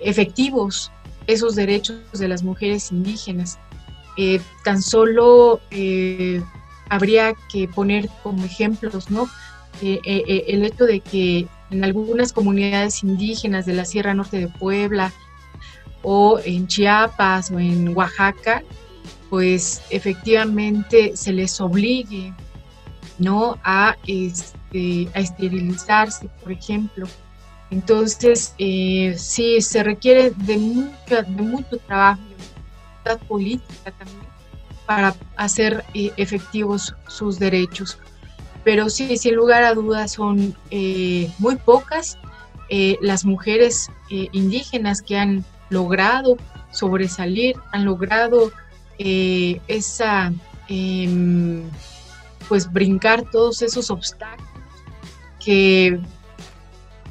efectivos 0.01 0.91
esos 1.27 1.55
derechos 1.55 2.01
de 2.13 2.29
las 2.29 2.43
mujeres 2.43 2.91
indígenas. 2.91 3.59
Eh, 4.23 4.39
tan 4.65 4.83
solo 4.83 5.61
habría 6.91 7.33
que 7.51 7.67
poner 7.69 8.11
como 8.23 8.45
ejemplos, 8.45 9.11
¿no? 9.11 9.29
el 9.81 10.65
hecho 10.65 10.85
de 10.85 11.01
que 11.01 11.47
en 11.71 11.85
algunas 11.85 12.35
comunidades 12.35 13.03
indígenas 13.03 13.65
de 13.65 13.73
la 13.73 13.87
Sierra 13.87 14.13
Norte 14.13 14.39
de 14.39 14.49
Puebla, 14.49 15.11
o 16.03 16.39
en 16.45 16.67
Chiapas 16.67 17.51
o 17.51 17.59
en 17.59 17.97
Oaxaca, 17.97 18.63
pues 19.29 19.83
efectivamente 19.91 21.17
se 21.17 21.33
les 21.33 21.61
obligue 21.61 22.33
¿no? 23.19 23.59
a, 23.63 23.97
este, 24.07 25.09
a 25.15 25.21
esterilizarse, 25.21 26.29
por 26.43 26.53
ejemplo. 26.53 27.07
Entonces, 27.71 28.55
eh, 28.59 29.15
sí, 29.17 29.61
se 29.61 29.85
requiere 29.85 30.31
de, 30.31 30.59
mucho, 30.59 31.23
de 31.23 31.43
mucho 31.43 31.79
trabajo, 31.87 32.21
política 33.29 33.93
también, 33.93 34.27
para 34.87 35.15
hacer 35.37 35.85
eh, 35.95 36.13
efectivos 36.17 36.95
sus 37.09 37.39
derechos. 37.39 37.99
Pero 38.65 38.91
sí, 38.91 39.17
sin 39.17 39.35
lugar 39.37 39.63
a 39.65 39.75
dudas, 39.75 40.13
son 40.13 40.55
eh, 40.71 41.31
muy 41.39 41.57
pocas 41.57 42.19
las 43.01 43.25
mujeres 43.25 43.91
indígenas 44.11 45.03
que 45.03 45.19
han 45.19 45.45
logrado 45.71 46.37
sobresalir, 46.71 47.57
han 47.73 47.85
logrado 47.85 48.53
eh, 48.99 49.61
esa, 49.67 50.33
em, 50.69 51.63
pues 52.49 52.71
brincar 52.71 53.29
todos 53.31 53.63
esos 53.63 53.91
obstáculos 53.91 54.51
que 55.43 55.99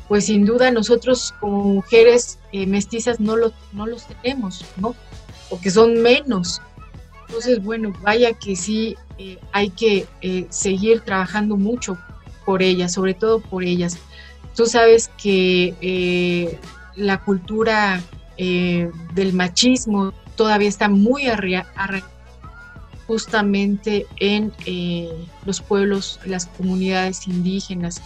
pues 0.07 0.25
sin 0.25 0.45
duda 0.45 0.71
nosotros 0.71 1.33
como 1.39 1.63
mujeres 1.63 2.39
eh, 2.51 2.65
mestizas 2.65 3.19
no, 3.19 3.35
lo, 3.35 3.51
no 3.73 3.85
los 3.85 4.05
tenemos, 4.05 4.65
¿no? 4.77 4.95
O 5.49 5.59
que 5.59 5.71
son 5.71 6.01
menos. 6.01 6.61
Entonces, 7.27 7.63
bueno, 7.63 7.93
vaya 8.01 8.33
que 8.33 8.55
sí 8.55 8.95
eh, 9.17 9.37
hay 9.51 9.69
que 9.69 10.07
seguir 10.49 11.01
trabajando 11.01 11.57
mucho 11.57 11.97
por 12.45 12.63
ellas, 12.63 12.93
sobre 12.93 13.13
todo 13.13 13.39
por 13.39 13.63
ellas. 13.63 13.97
Tú 14.55 14.65
sabes 14.65 15.09
que 15.21 16.57
la 16.95 17.23
cultura 17.23 18.01
eh, 18.37 18.91
del 19.13 19.33
machismo 19.33 20.13
todavía 20.35 20.69
está 20.69 20.89
muy 20.89 21.27
arraigado 21.27 21.67
justamente 23.05 24.05
en 24.17 24.53
eh, 24.65 25.09
los 25.45 25.61
pueblos, 25.61 26.19
las 26.25 26.45
comunidades 26.45 27.27
indígenas. 27.27 28.01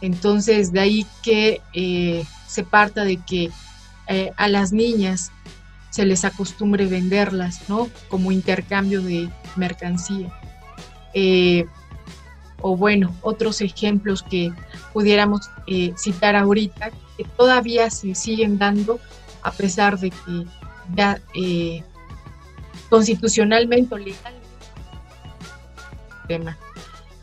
Entonces, 0.00 0.72
de 0.72 0.80
ahí 0.80 1.06
que 1.22 1.60
eh, 1.72 2.24
se 2.46 2.64
parta 2.64 3.04
de 3.04 3.16
que 3.18 3.50
a 4.38 4.48
las 4.48 4.72
niñas 4.72 5.32
se 5.90 6.04
les 6.04 6.24
acostumbre 6.24 6.86
venderlas, 6.86 7.68
¿no? 7.68 7.88
Como 8.08 8.32
intercambio 8.32 9.02
de 9.02 9.28
mercancía. 9.56 10.32
o 12.60 12.76
bueno, 12.76 13.14
otros 13.22 13.60
ejemplos 13.60 14.22
que 14.22 14.52
pudiéramos 14.92 15.48
citar 15.96 16.34
ahorita, 16.36 16.90
que 17.16 17.24
todavía 17.36 17.88
se 17.90 18.14
siguen 18.14 18.58
dando 18.58 18.98
a 19.42 19.52
pesar 19.52 19.98
de 19.98 20.10
que 20.10 20.46
ya 20.94 21.20
eh, 21.34 21.82
constitucionalmente 22.88 23.94
o 23.94 23.98
legalmente 23.98 24.48
tema. 26.26 26.56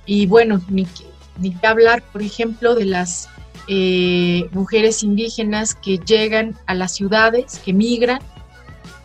Y 0.06 0.28
bueno, 0.28 0.62
ni 0.70 0.86
que, 0.86 1.68
hablar, 1.68 2.04
por 2.12 2.22
ejemplo, 2.22 2.76
de 2.76 2.86
las 2.86 3.30
eh, 3.68 4.48
mujeres 4.52 5.04
indígenas 5.04 5.76
que 5.76 5.98
llegan 5.98 6.56
a 6.68 6.74
las 6.74 6.94
ciudades, 6.96 7.60
que 7.64 7.74
migran, 7.74 8.20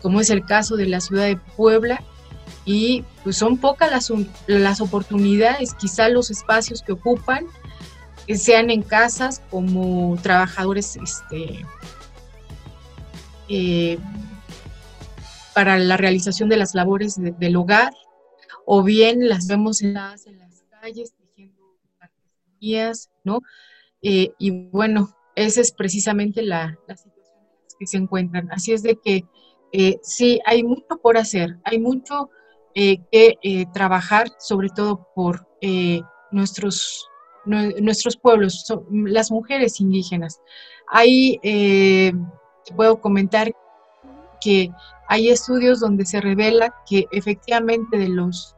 como 0.01 0.21
es 0.21 0.29
el 0.29 0.45
caso 0.45 0.75
de 0.75 0.87
la 0.87 1.01
ciudad 1.01 1.25
de 1.25 1.37
Puebla, 1.37 2.03
y 2.65 3.03
pues 3.23 3.37
son 3.37 3.57
pocas 3.57 3.91
las, 3.91 4.11
las 4.47 4.81
oportunidades, 4.81 5.73
quizá 5.73 6.09
los 6.09 6.29
espacios 6.29 6.81
que 6.81 6.91
ocupan, 6.91 7.45
sean 8.35 8.69
en 8.69 8.81
casas 8.81 9.41
como 9.49 10.17
trabajadores 10.21 10.95
este, 10.95 11.65
eh, 13.49 13.97
para 15.53 15.77
la 15.77 15.97
realización 15.97 16.49
de 16.49 16.57
las 16.57 16.75
labores 16.75 17.15
del 17.19 17.55
hogar, 17.55 17.93
o 18.65 18.83
bien 18.83 19.27
las 19.27 19.47
vemos 19.47 19.81
en 19.81 19.93
las, 19.95 20.27
en 20.27 20.37
las 20.37 20.63
calles 20.69 21.13
tejiendo 21.13 21.77
artesanías, 21.99 23.09
¿no? 23.23 23.41
Eh, 24.01 24.33
y 24.37 24.51
bueno, 24.51 25.15
esa 25.35 25.61
es 25.61 25.71
precisamente 25.71 26.41
la, 26.41 26.77
la, 26.87 26.95
situación 26.95 27.35
en 27.39 27.53
la 27.53 27.77
que 27.77 27.87
se 27.87 27.97
encuentran. 27.97 28.51
Así 28.51 28.71
es 28.71 28.83
de 28.83 28.95
que 28.95 29.25
eh, 29.71 29.99
sí, 30.01 30.39
hay 30.45 30.63
mucho 30.63 30.97
por 31.01 31.17
hacer, 31.17 31.57
hay 31.63 31.79
mucho 31.79 32.29
eh, 32.75 32.97
que 33.11 33.67
trabajar, 33.73 34.27
sobre 34.39 34.69
todo 34.69 35.07
por 35.15 35.47
nuestros, 36.31 37.07
nuestros 37.45 38.17
pueblos, 38.17 38.65
las 38.89 39.31
mujeres 39.31 39.79
indígenas. 39.79 40.39
Ahí 40.87 41.39
puedo 42.75 42.99
comentar 43.01 43.51
que 44.41 44.71
hay 45.07 45.29
estudios 45.29 45.79
donde 45.79 46.05
se 46.05 46.21
revela 46.21 46.73
que 46.89 47.05
efectivamente 47.11 47.97
de 47.97 48.09
los 48.09 48.55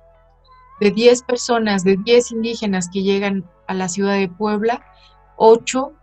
de 0.80 0.92
10 0.92 1.24
personas, 1.24 1.84
de 1.84 1.98
10 1.98 2.32
indígenas 2.32 2.90
que 2.92 3.04
llegan 3.04 3.50
a 3.68 3.74
la 3.74 3.88
ciudad 3.90 4.18
de 4.18 4.30
Puebla, 4.30 4.84
8 5.38 5.94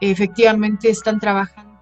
efectivamente 0.00 0.88
están 0.90 1.20
trabajando 1.20 1.80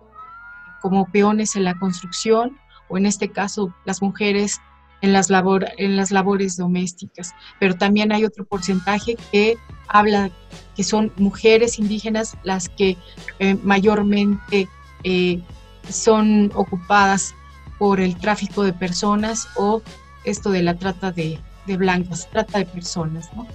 como 0.81 1.07
peones 1.07 1.57
en 1.57 1.65
la 1.65 1.79
construcción 1.79 2.59
o 2.89 2.99
en 2.99 3.07
este 3.07 3.31
caso 3.31 3.75
las 3.85 4.03
mujeres 4.03 4.61
en 5.01 5.13
las, 5.13 5.31
labor, 5.31 5.67
en 5.77 5.97
las 5.97 6.11
labores 6.11 6.57
domésticas. 6.57 7.35
Pero 7.61 7.75
también 7.75 8.13
hay 8.13 8.25
otro 8.25 8.45
porcentaje 8.45 9.17
que 9.31 9.57
habla 9.87 10.31
que 10.77 10.85
son 10.85 11.13
mujeres 11.17 11.79
indígenas 11.79 12.37
las 12.43 12.69
que 12.69 12.97
eh, 13.39 13.57
mayormente 13.63 14.69
eh, 15.05 15.41
son 15.89 16.51
ocupadas 16.55 17.35
por 17.79 18.01
el 18.01 18.17
tráfico 18.17 18.65
de 18.65 18.73
personas 18.73 19.49
o 19.57 19.83
esto 20.25 20.51
de 20.51 20.63
la 20.63 20.75
trata 20.75 21.13
de, 21.13 21.39
de 21.67 21.77
blancas, 21.77 22.29
trata 22.31 22.59
de 22.59 22.67
personas, 22.67 23.31
¿no? 23.35 23.47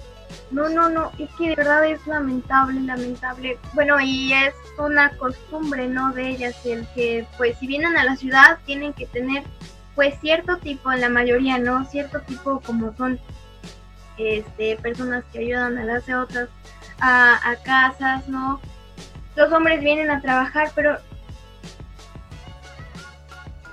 No, 0.50 0.68
no, 0.68 0.88
no, 0.88 1.10
es 1.18 1.28
que 1.36 1.48
de 1.50 1.54
verdad 1.56 1.84
es 1.86 2.06
lamentable, 2.06 2.80
lamentable. 2.80 3.58
Bueno, 3.72 4.00
y 4.00 4.32
es 4.32 4.54
una 4.78 5.10
costumbre, 5.16 5.88
¿no? 5.88 6.12
De 6.12 6.28
ellas, 6.28 6.54
el 6.64 6.86
que, 6.94 7.26
pues, 7.36 7.58
si 7.58 7.66
vienen 7.66 7.96
a 7.96 8.04
la 8.04 8.16
ciudad, 8.16 8.58
tienen 8.64 8.92
que 8.92 9.06
tener, 9.06 9.42
pues, 9.94 10.14
cierto 10.20 10.58
tipo, 10.58 10.92
en 10.92 11.00
la 11.00 11.08
mayoría, 11.08 11.58
¿no? 11.58 11.84
Cierto 11.86 12.20
tipo, 12.20 12.60
como 12.60 12.94
son, 12.96 13.18
este, 14.18 14.76
personas 14.76 15.24
que 15.32 15.40
ayudan 15.40 15.76
a 15.78 15.84
las 15.84 16.08
otras 16.08 16.48
a, 17.00 17.50
a 17.50 17.56
casas, 17.56 18.28
¿no? 18.28 18.60
Los 19.36 19.52
hombres 19.52 19.80
vienen 19.80 20.10
a 20.10 20.20
trabajar, 20.20 20.70
pero 20.74 20.98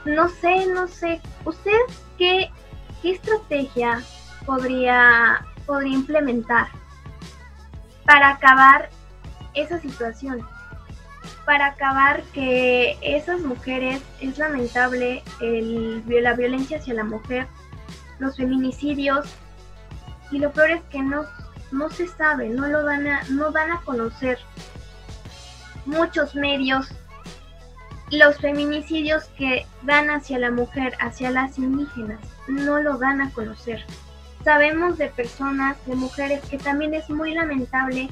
no 0.06 0.30
sé, 0.30 0.66
no 0.68 0.88
sé. 0.88 1.22
¿Usted 1.46 1.78
qué, 2.18 2.50
qué 3.02 3.12
estrategia 3.12 4.02
podría, 4.46 5.46
podría 5.66 5.94
implementar 5.94 6.68
para 8.06 8.30
acabar 8.30 8.90
esa 9.54 9.80
situación? 9.80 10.46
Para 11.46 11.68
acabar 11.68 12.24
que 12.34 12.98
esas 13.02 13.42
mujeres, 13.42 14.02
es 14.20 14.38
lamentable 14.38 15.24
el, 15.42 16.04
la 16.08 16.34
violencia 16.34 16.78
hacia 16.78 16.94
la 16.94 17.04
mujer, 17.04 17.48
los 18.20 18.38
feminicidios, 18.38 19.28
y 20.32 20.40
lo 20.40 20.52
peor 20.52 20.72
es 20.72 20.82
que 20.84 21.02
no, 21.02 21.26
no 21.72 21.90
se 21.90 22.08
sabe, 22.08 22.50
no 22.50 22.68
lo 22.68 22.84
dan 22.84 23.08
a, 23.08 23.24
no 23.30 23.52
dan 23.52 23.72
a 23.72 23.82
conocer. 23.82 24.40
Muchos 25.86 26.36
medios 26.36 26.94
los 28.12 28.38
feminicidios 28.38 29.24
que 29.38 29.66
dan 29.84 30.10
hacia 30.10 30.38
la 30.38 30.52
mujer, 30.52 30.94
hacia 31.00 31.32
las 31.32 31.58
indígenas, 31.58 32.20
no 32.48 32.82
lo 32.82 32.98
dan 32.98 33.22
a 33.22 33.32
conocer. 33.32 33.86
Sabemos 34.44 34.98
de 34.98 35.08
personas, 35.08 35.78
de 35.86 35.96
mujeres, 35.96 36.42
que 36.50 36.58
también 36.58 36.94
es 36.94 37.10
muy 37.10 37.34
lamentable 37.34 38.10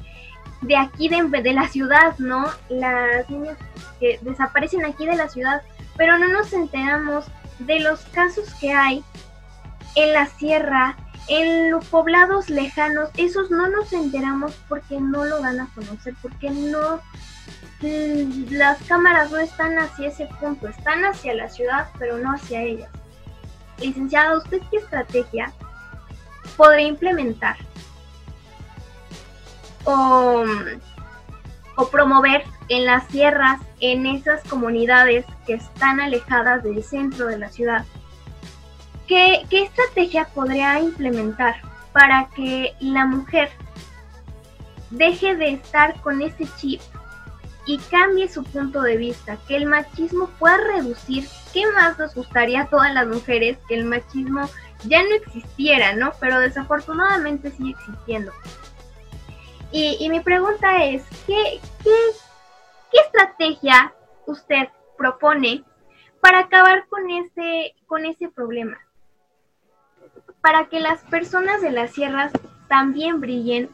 de 0.61 0.75
aquí 0.75 1.09
de, 1.09 1.53
la 1.53 1.67
ciudad, 1.67 2.17
¿no? 2.17 2.45
Las 2.69 3.29
niñas 3.29 3.57
que 3.99 4.19
desaparecen 4.21 4.85
aquí 4.85 5.05
de 5.05 5.15
la 5.15 5.29
ciudad, 5.29 5.61
pero 5.97 6.17
no 6.17 6.27
nos 6.27 6.53
enteramos 6.53 7.25
de 7.59 7.79
los 7.79 8.01
casos 8.07 8.53
que 8.55 8.73
hay 8.73 9.03
en 9.95 10.13
la 10.13 10.27
sierra, 10.27 10.97
en 11.27 11.71
los 11.71 11.85
poblados 11.85 12.49
lejanos, 12.49 13.09
esos 13.17 13.51
no 13.51 13.69
nos 13.69 13.93
enteramos 13.93 14.53
porque 14.67 14.99
no 14.99 15.25
lo 15.25 15.41
dan 15.41 15.59
a 15.59 15.69
conocer, 15.73 16.15
porque 16.21 16.49
no 16.49 16.99
las 17.81 18.81
cámaras 18.83 19.31
no 19.31 19.37
están 19.37 19.79
hacia 19.79 20.09
ese 20.09 20.25
punto, 20.39 20.67
están 20.67 21.05
hacia 21.05 21.33
la 21.33 21.47
ciudad, 21.49 21.87
pero 21.97 22.17
no 22.17 22.33
hacia 22.33 22.61
ellas. 22.61 22.89
Licenciada, 23.79 24.37
¿usted 24.37 24.61
qué 24.69 24.77
estrategia 24.77 25.53
podría 26.57 26.87
implementar 26.87 27.57
o, 29.85 30.43
o 31.75 31.87
promover 31.89 32.43
en 32.69 32.85
las 32.85 33.07
sierras, 33.07 33.59
en 33.79 34.05
esas 34.05 34.43
comunidades 34.43 35.25
que 35.45 35.53
están 35.53 35.99
alejadas 35.99 36.63
del 36.63 36.83
centro 36.83 37.27
de 37.27 37.37
la 37.37 37.49
ciudad? 37.49 37.85
¿Qué, 39.07 39.45
qué 39.49 39.63
estrategia 39.63 40.25
podría 40.35 40.79
implementar 40.79 41.55
para 41.93 42.29
que 42.35 42.75
la 42.79 43.05
mujer 43.05 43.49
deje 44.91 45.35
de 45.35 45.53
estar 45.53 45.99
con 46.01 46.21
ese 46.21 46.47
chip 46.57 46.81
y 47.65 47.77
cambie 47.77 48.27
su 48.27 48.43
punto 48.43 48.81
de 48.81 48.97
vista, 48.97 49.37
que 49.47 49.55
el 49.55 49.67
machismo 49.67 50.27
pueda 50.39 50.57
reducir. 50.57 51.27
¿Qué 51.53 51.63
más 51.71 51.99
nos 51.99 52.15
gustaría 52.15 52.61
a 52.61 52.67
todas 52.67 52.93
las 52.93 53.07
mujeres 53.07 53.57
que 53.67 53.75
el 53.75 53.85
machismo 53.85 54.49
ya 54.85 55.03
no 55.03 55.15
existiera, 55.15 55.93
¿no? 55.93 56.11
Pero 56.19 56.39
desafortunadamente 56.39 57.51
sigue 57.51 57.71
existiendo. 57.71 58.31
Y, 59.71 60.09
mi 60.09 60.19
pregunta 60.19 60.83
es, 60.83 61.05
¿qué, 61.27 61.59
qué, 61.83 61.95
qué 62.91 62.99
estrategia 63.01 63.93
usted 64.25 64.67
propone 64.97 65.63
para 66.21 66.39
acabar 66.39 66.87
con 66.87 67.09
ese, 67.11 67.75
con 67.85 68.05
ese 68.05 68.29
problema? 68.29 68.79
Para 70.41 70.69
que 70.69 70.79
las 70.79 71.03
personas 71.03 71.61
de 71.61 71.71
las 71.71 71.91
sierras 71.91 72.31
también 72.67 73.21
brillen, 73.21 73.69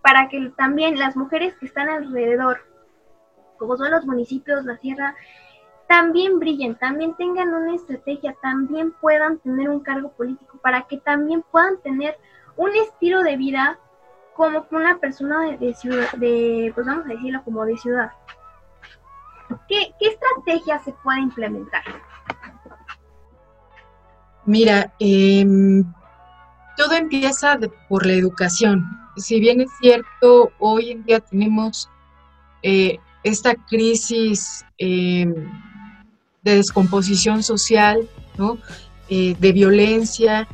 para 0.00 0.28
que 0.28 0.52
también 0.56 0.98
las 0.98 1.16
mujeres 1.16 1.54
que 1.54 1.66
están 1.66 1.88
alrededor 1.88 2.60
como 3.62 3.76
son 3.76 3.92
los 3.92 4.04
municipios, 4.04 4.64
la 4.64 4.76
sierra, 4.78 5.14
también 5.92 6.38
brillen, 6.38 6.74
también 6.76 7.14
tengan 7.16 7.52
una 7.52 7.74
estrategia, 7.74 8.34
también 8.40 8.92
puedan 8.92 9.38
tener 9.40 9.68
un 9.68 9.80
cargo 9.80 10.10
político, 10.12 10.56
para 10.62 10.86
que 10.88 10.96
también 10.96 11.44
puedan 11.52 11.82
tener 11.82 12.16
un 12.56 12.70
estilo 12.74 13.22
de 13.22 13.36
vida 13.36 13.78
como 14.34 14.66
una 14.70 14.96
persona 15.00 15.54
de, 15.58 15.74
ciudad, 15.74 16.10
de, 16.12 16.72
pues 16.74 16.86
vamos 16.86 17.04
a 17.04 17.10
decirlo 17.10 17.44
como 17.44 17.66
de 17.66 17.76
ciudad. 17.76 18.10
¿Qué, 19.68 19.92
estrategia 20.00 20.78
se 20.78 20.92
puede 21.04 21.20
implementar? 21.20 21.84
Mira, 24.46 24.94
em, 24.98 25.84
todo 26.78 26.94
empieza 26.94 27.58
por 27.90 28.06
la 28.06 28.14
educación. 28.14 28.82
Si 29.18 29.38
bien 29.40 29.60
es 29.60 29.70
cierto, 29.78 30.52
hoy 30.58 30.92
en 30.92 31.04
día 31.04 31.20
tenemos 31.20 31.90
eh, 32.62 32.98
esta 33.24 33.54
crisis 33.68 34.64
eh, 34.78 35.26
de 36.42 36.56
descomposición 36.56 37.42
social, 37.42 38.08
eh, 39.08 39.36
de 39.38 39.52
violencia 39.52 40.48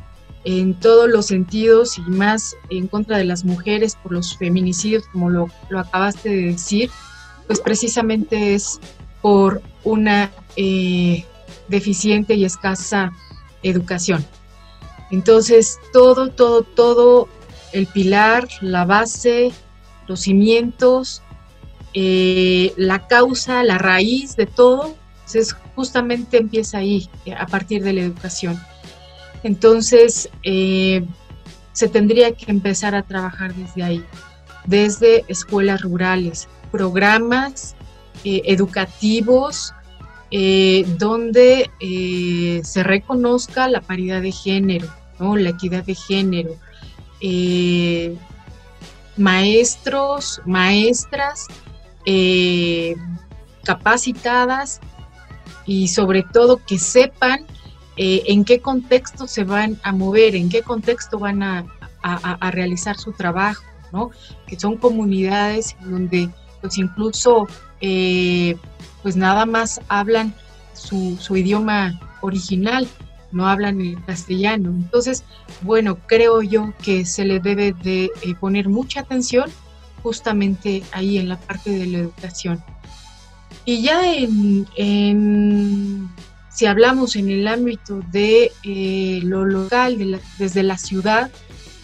en 0.45 0.79
todos 0.79 1.09
los 1.09 1.27
sentidos 1.27 1.97
y 1.97 2.01
más 2.01 2.55
en 2.69 2.87
contra 2.87 3.17
de 3.17 3.25
las 3.25 3.43
mujeres 3.43 3.97
por 4.01 4.13
los 4.13 4.37
feminicidios, 4.37 5.07
como 5.11 5.29
lo, 5.29 5.47
acabaste 5.77 6.29
de 6.29 6.41
decir, 6.51 6.89
pues 7.47 7.59
precisamente 7.59 8.53
es 8.53 8.79
por 9.21 9.61
una 9.83 10.31
eh, 10.55 11.25
deficiente 11.67 12.35
y 12.35 12.45
escasa 12.45 13.11
educación. 13.63 14.25
Entonces, 15.11 15.79
todo, 15.91 16.29
todo, 16.29 16.61
todo, 16.63 17.27
el 17.73 17.87
pilar, 17.87 18.47
la 18.61 18.85
base, 18.85 19.51
los 20.07 20.21
cimientos 20.21 21.21
eh, 21.93 22.73
la 22.77 23.07
causa, 23.07 23.63
la 23.63 23.79
raíz 23.79 24.35
de 24.35 24.45
todo, 24.45 24.95
es 25.33 25.55
justamente 25.79 26.35
empieza 26.35 26.79
ahí, 26.79 27.09
a 27.37 27.47
partir 27.47 27.81
de 27.83 27.93
la 27.93 28.01
educación. 28.01 28.59
Entonces, 29.43 30.29
eh, 30.43 31.05
se 31.71 31.87
tendría 31.87 32.33
que 32.33 32.51
empezar 32.51 32.95
a 32.95 33.03
trabajar 33.03 33.55
desde 33.55 33.83
ahí, 33.83 34.03
desde 34.65 35.23
escuelas 35.29 35.81
rurales, 35.81 36.49
programas 36.69 37.75
eh, 38.25 38.41
educativos 38.45 39.73
donde 40.99 41.71
se 42.63 42.83
reconozca 42.83 43.67
la 43.69 43.81
paridad 43.81 44.21
de 44.21 44.31
género. 44.33 44.87
La 45.19 45.49
equidad 45.49 45.83
de 45.85 45.95
género. 45.95 46.55
Eh, 47.21 48.15
maestros, 49.17 50.41
maestras 50.45 51.47
eh, 52.05 52.95
capacitadas 53.65 54.79
y 55.69 55.87
sobre 55.87 56.23
todo 56.23 56.59
que 56.65 56.79
sepan 56.79 57.45
eh, 57.95 58.23
en 58.25 58.43
qué 58.43 58.59
contexto 58.59 59.27
se 59.27 59.43
van 59.43 59.79
a 59.83 59.91
mover, 59.91 60.35
en 60.35 60.49
qué 60.49 60.63
contexto 60.63 61.19
van 61.19 61.43
a, 61.43 61.63
realizar 62.51 62.97
su 62.97 63.11
trabajo, 63.11 63.61
¿no? 63.91 64.09
Que 64.47 64.59
son 64.59 64.77
comunidades 64.77 65.75
donde 65.85 66.29
pues 66.59 66.79
incluso 66.79 67.45
eh, 67.81 68.55
pues 69.03 69.15
nada 69.15 69.45
más 69.45 69.79
hablan 69.89 70.33
su, 70.73 71.17
su 71.19 71.37
idioma 71.37 71.99
original, 72.21 72.87
no 73.31 73.47
hablan 73.47 73.79
el 73.79 74.03
castellano. 74.05 74.69
Entonces, 74.69 75.23
bueno, 75.61 75.99
creo 76.07 76.41
yo 76.41 76.73
que 76.81 77.05
se 77.05 77.25
le 77.25 77.39
debe 77.39 77.73
de 77.73 78.05
eh, 78.05 78.33
poner 78.39 78.69
mucha 78.69 79.01
atención 79.01 79.51
justamente 80.01 80.81
ahí 80.93 81.19
en 81.19 81.29
la 81.29 81.37
parte 81.37 81.69
de 81.69 81.85
la 81.85 81.97
educación. 81.99 82.63
Y 83.69 83.83
ya 83.83 84.01
en, 84.15 86.09
si 86.49 86.65
hablamos 86.65 87.15
en 87.15 87.29
el 87.29 87.47
ámbito 87.47 88.01
de 88.11 88.51
eh, 88.63 89.19
lo 89.21 89.45
local, 89.45 90.19
desde 90.39 90.63
la 90.63 90.75
ciudad, 90.75 91.29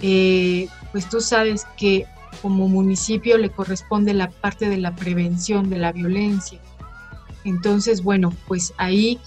eh, 0.02 0.68
pues 0.92 1.08
tú 1.08 1.22
sabes 1.22 1.68
que 1.78 2.08
como 2.42 2.68
municipio 2.68 3.38
le 3.38 3.52
corresponde 3.52 4.16
la 4.16 4.32
parte 4.32 4.68
de 4.68 4.78
la 4.78 4.96
prevención 4.96 5.70
de 5.70 5.78
la 5.78 5.92
violencia. 5.92 6.60
Entonces, 7.44 8.02
bueno, 8.02 8.34
pues 8.48 8.74
ahí 8.78 9.20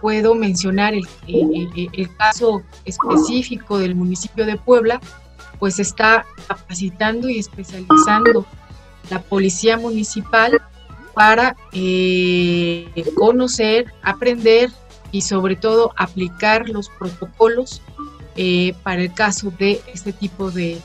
puedo 0.00 0.34
mencionar 0.34 0.94
el, 0.94 1.06
caso 2.16 2.62
específico 2.86 3.76
del 3.76 3.94
municipio 3.94 4.46
de 4.46 4.56
Puebla, 4.56 5.02
pues 5.58 5.78
está 5.78 6.24
capacitando 6.48 7.28
y 7.28 7.38
especializando 7.38 8.46
la 9.12 9.20
policía 9.20 9.76
municipal 9.76 10.58
para 11.12 11.54
eh, 11.72 12.88
conocer, 13.14 13.92
aprender 14.02 14.70
y 15.10 15.20
sobre 15.20 15.54
todo 15.54 15.92
aplicar 15.98 16.66
los 16.70 16.88
protocolos 16.88 17.82
eh, 18.36 18.74
para 18.82 19.02
el 19.02 19.12
caso 19.12 19.52
de 19.58 19.82
este 19.92 20.14
tipo 20.14 20.50
de, 20.50 20.80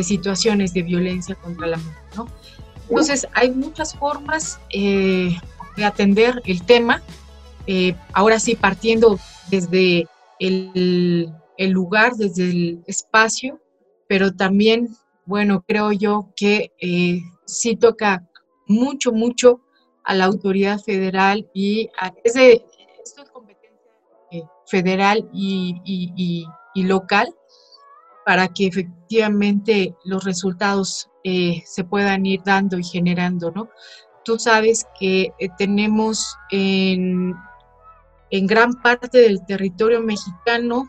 situaciones 0.00 0.72
de 0.72 0.82
violencia 0.82 1.34
contra 1.34 1.66
la 1.66 1.76
mujer. 1.78 2.32
Entonces 2.88 3.26
hay 3.34 3.50
muchas 3.50 3.96
formas 3.96 4.60
eh, 4.70 5.36
de 5.76 5.84
atender 5.84 6.40
el 6.44 6.62
tema 6.62 7.02
ahora 8.14 8.38
sí 8.38 8.54
partiendo 8.54 9.18
desde 9.50 10.06
el, 10.38 11.32
lugar, 11.58 12.14
desde 12.14 12.44
el 12.44 12.84
espacio, 12.86 13.60
pero 14.08 14.32
también, 14.32 14.88
bueno, 15.28 15.62
creo 15.66 15.92
yo 15.92 16.32
que 16.34 16.72
eh, 16.80 17.20
sí 17.46 17.76
toca 17.76 18.26
mucho, 18.66 19.12
mucho 19.12 19.60
a 20.04 20.14
la 20.14 20.24
autoridad 20.24 20.80
federal 20.80 21.48
y 21.52 21.88
a, 22.00 22.12
esto 22.24 22.40
es 23.22 23.30
competencia 23.30 23.78
eh, 24.30 24.42
federal 24.66 25.28
y, 25.32 26.46
local 26.74 27.34
para 28.24 28.46
que 28.48 28.66
efectivamente 28.68 29.96
los 30.04 30.24
resultados 30.24 31.10
se 31.24 31.84
puedan 31.84 32.24
ir 32.24 32.40
dando 32.44 32.78
y 32.78 32.84
generando, 32.84 33.50
¿no? 33.50 33.68
Tú 34.24 34.38
sabes 34.38 34.86
que 34.98 35.32
tenemos 35.58 36.36
en 36.50 37.34
en 38.30 38.46
gran 38.46 38.74
parte 38.74 39.18
del 39.18 39.44
territorio 39.46 40.02
mexicano, 40.02 40.88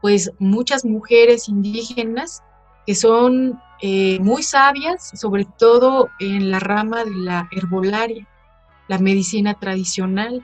pues 0.00 0.30
muchas 0.38 0.84
mujeres 0.84 1.48
indígenas 1.48 2.42
que 2.88 2.94
son 2.94 3.60
eh, 3.82 4.18
muy 4.20 4.42
sabias, 4.42 5.10
sobre 5.12 5.44
todo 5.44 6.08
en 6.20 6.50
la 6.50 6.58
rama 6.58 7.04
de 7.04 7.10
la 7.10 7.46
herbolaria, 7.50 8.26
la 8.88 8.96
medicina 8.96 9.52
tradicional. 9.52 10.42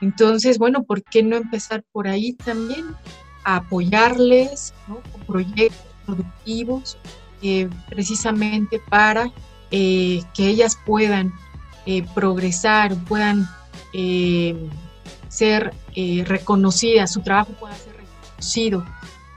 Entonces, 0.00 0.56
bueno, 0.56 0.84
¿por 0.84 1.02
qué 1.02 1.24
no 1.24 1.34
empezar 1.34 1.82
por 1.90 2.06
ahí 2.06 2.34
también? 2.34 2.94
A 3.42 3.56
apoyarles 3.56 4.72
con 4.86 5.02
proyectos 5.26 5.84
productivos, 6.06 6.96
eh, 7.42 7.68
precisamente 7.88 8.80
para 8.88 9.32
eh, 9.72 10.22
que 10.32 10.46
ellas 10.46 10.78
puedan 10.86 11.32
progresar, 12.14 12.94
puedan 13.08 13.48
ser 15.28 15.74
eh, 15.96 16.22
reconocida, 16.24 17.08
su 17.08 17.20
trabajo 17.20 17.50
pueda 17.58 17.74
ser 17.74 17.96
reconocido 17.96 18.86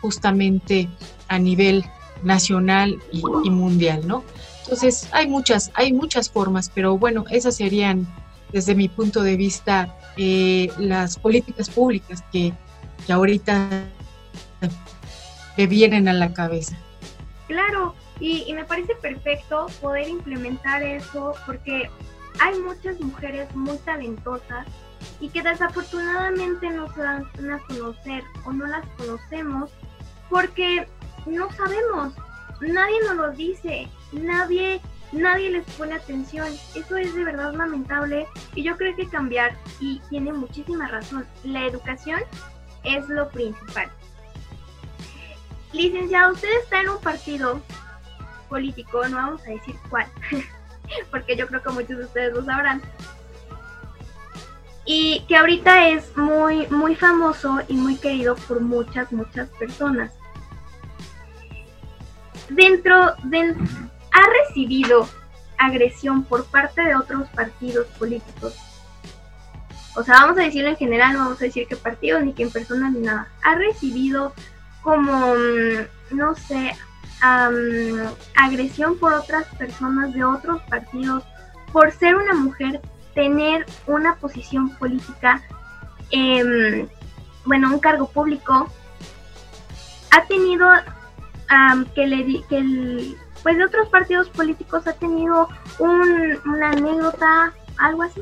justamente 0.01 0.87
a 1.29 1.39
nivel 1.39 1.85
nacional 2.23 2.99
y, 3.11 3.49
mundial, 3.49 4.05
¿no? 4.05 4.23
Entonces, 4.63 5.07
hay 5.11 5.27
muchas, 5.27 5.71
hay 5.73 5.93
muchas 5.93 6.29
formas, 6.29 6.69
pero 6.73 6.97
bueno, 6.97 7.23
esas 7.31 7.55
serían, 7.55 8.07
desde 8.51 8.75
mi 8.75 8.89
punto 8.89 9.23
de 9.23 9.37
vista, 9.37 9.95
eh, 10.17 10.69
las 10.77 11.17
políticas 11.17 11.69
públicas 11.69 12.23
que, 12.31 12.53
que 13.05 13.13
ahorita 13.13 13.85
me 15.57 15.67
vienen 15.67 16.07
a 16.07 16.13
la 16.13 16.33
cabeza. 16.33 16.77
Claro, 17.47 17.95
y, 18.19 18.43
y, 18.47 18.53
me 18.53 18.65
parece 18.65 18.95
perfecto 18.95 19.67
poder 19.81 20.07
implementar 20.07 20.83
eso 20.83 21.33
porque 21.45 21.89
hay 22.39 22.59
muchas 22.59 22.99
mujeres 22.99 23.53
muy 23.55 23.77
talentosas 23.77 24.67
y 25.19 25.29
que 25.29 25.41
desafortunadamente 25.41 26.69
no 26.69 26.93
se 26.93 27.01
dan 27.01 27.25
a 27.51 27.59
conocer 27.67 28.23
o 28.45 28.51
no 28.51 28.67
las 28.67 28.85
conocemos 28.97 29.71
porque 30.29 30.87
no 31.29 31.51
sabemos, 31.53 32.13
nadie 32.61 32.99
nos 33.07 33.15
lo 33.15 33.31
dice, 33.31 33.87
nadie, 34.11 34.81
nadie 35.11 35.51
les 35.51 35.65
pone 35.75 35.95
atención. 35.95 36.47
Eso 36.75 36.97
es 36.97 37.13
de 37.13 37.23
verdad 37.23 37.53
lamentable 37.53 38.27
y 38.55 38.63
yo 38.63 38.75
creo 38.77 38.95
que 38.95 39.07
cambiar 39.07 39.55
y 39.79 39.99
tiene 40.09 40.33
muchísima 40.33 40.87
razón. 40.87 41.25
La 41.43 41.65
educación 41.65 42.21
es 42.83 43.07
lo 43.09 43.29
principal. 43.29 43.89
Licenciado, 45.71 46.33
usted 46.33 46.49
está 46.63 46.81
en 46.81 46.89
un 46.89 47.01
partido 47.01 47.61
político, 48.49 49.07
no 49.07 49.17
vamos 49.17 49.41
a 49.43 49.51
decir 49.51 49.75
cuál. 49.89 50.07
porque 51.11 51.35
yo 51.35 51.47
creo 51.47 51.61
que 51.61 51.69
muchos 51.69 51.97
de 51.97 52.05
ustedes 52.05 52.33
lo 52.33 52.43
sabrán. 52.43 52.81
Y 54.85 55.23
que 55.27 55.37
ahorita 55.37 55.89
es 55.89 56.17
muy, 56.17 56.65
muy 56.67 56.95
famoso 56.95 57.59
y 57.67 57.73
muy 57.75 57.95
querido 57.97 58.35
por 58.35 58.59
muchas, 58.59 59.11
muchas 59.11 59.47
personas. 59.49 60.11
Dentro 62.49 63.15
de... 63.23 63.55
ha 64.11 64.47
recibido 64.47 65.07
agresión 65.57 66.23
por 66.23 66.45
parte 66.45 66.81
de 66.81 66.95
otros 66.95 67.27
partidos 67.29 67.87
políticos. 67.97 68.55
O 69.95 70.03
sea, 70.03 70.15
vamos 70.21 70.37
a 70.39 70.43
decirlo 70.43 70.69
en 70.69 70.77
general, 70.77 71.13
no 71.13 71.19
vamos 71.19 71.41
a 71.41 71.45
decir 71.45 71.67
qué 71.67 71.75
partido, 71.75 72.21
ni 72.21 72.33
qué 72.33 72.47
persona, 72.47 72.89
ni 72.89 72.99
nada. 72.99 73.27
Ha 73.43 73.55
recibido 73.55 74.33
como, 74.81 75.33
mm, 75.35 76.15
no 76.15 76.35
sé, 76.35 76.73
agresión 78.35 78.97
por 78.97 79.13
otras 79.13 79.45
personas 79.55 80.13
de 80.13 80.23
otros 80.23 80.61
partidos, 80.63 81.23
por 81.73 81.91
ser 81.91 82.15
una 82.15 82.33
mujer, 82.33 82.79
tener 83.13 83.65
una 83.87 84.15
posición 84.15 84.69
política, 84.77 85.41
em, 86.11 86.87
bueno, 87.45 87.73
un 87.73 87.79
cargo 87.79 88.07
público, 88.09 88.71
ha 90.11 90.25
tenido 90.27 90.69
que 91.95 92.07
le 92.07 92.43
que 92.47 92.57
el, 92.57 93.17
pues 93.43 93.57
de 93.57 93.65
otros 93.65 93.89
partidos 93.89 94.29
políticos 94.29 94.85
ha 94.87 94.93
tenido 94.93 95.47
una 95.79 96.69
anécdota, 96.69 97.53
algo 97.77 98.03
así. 98.03 98.21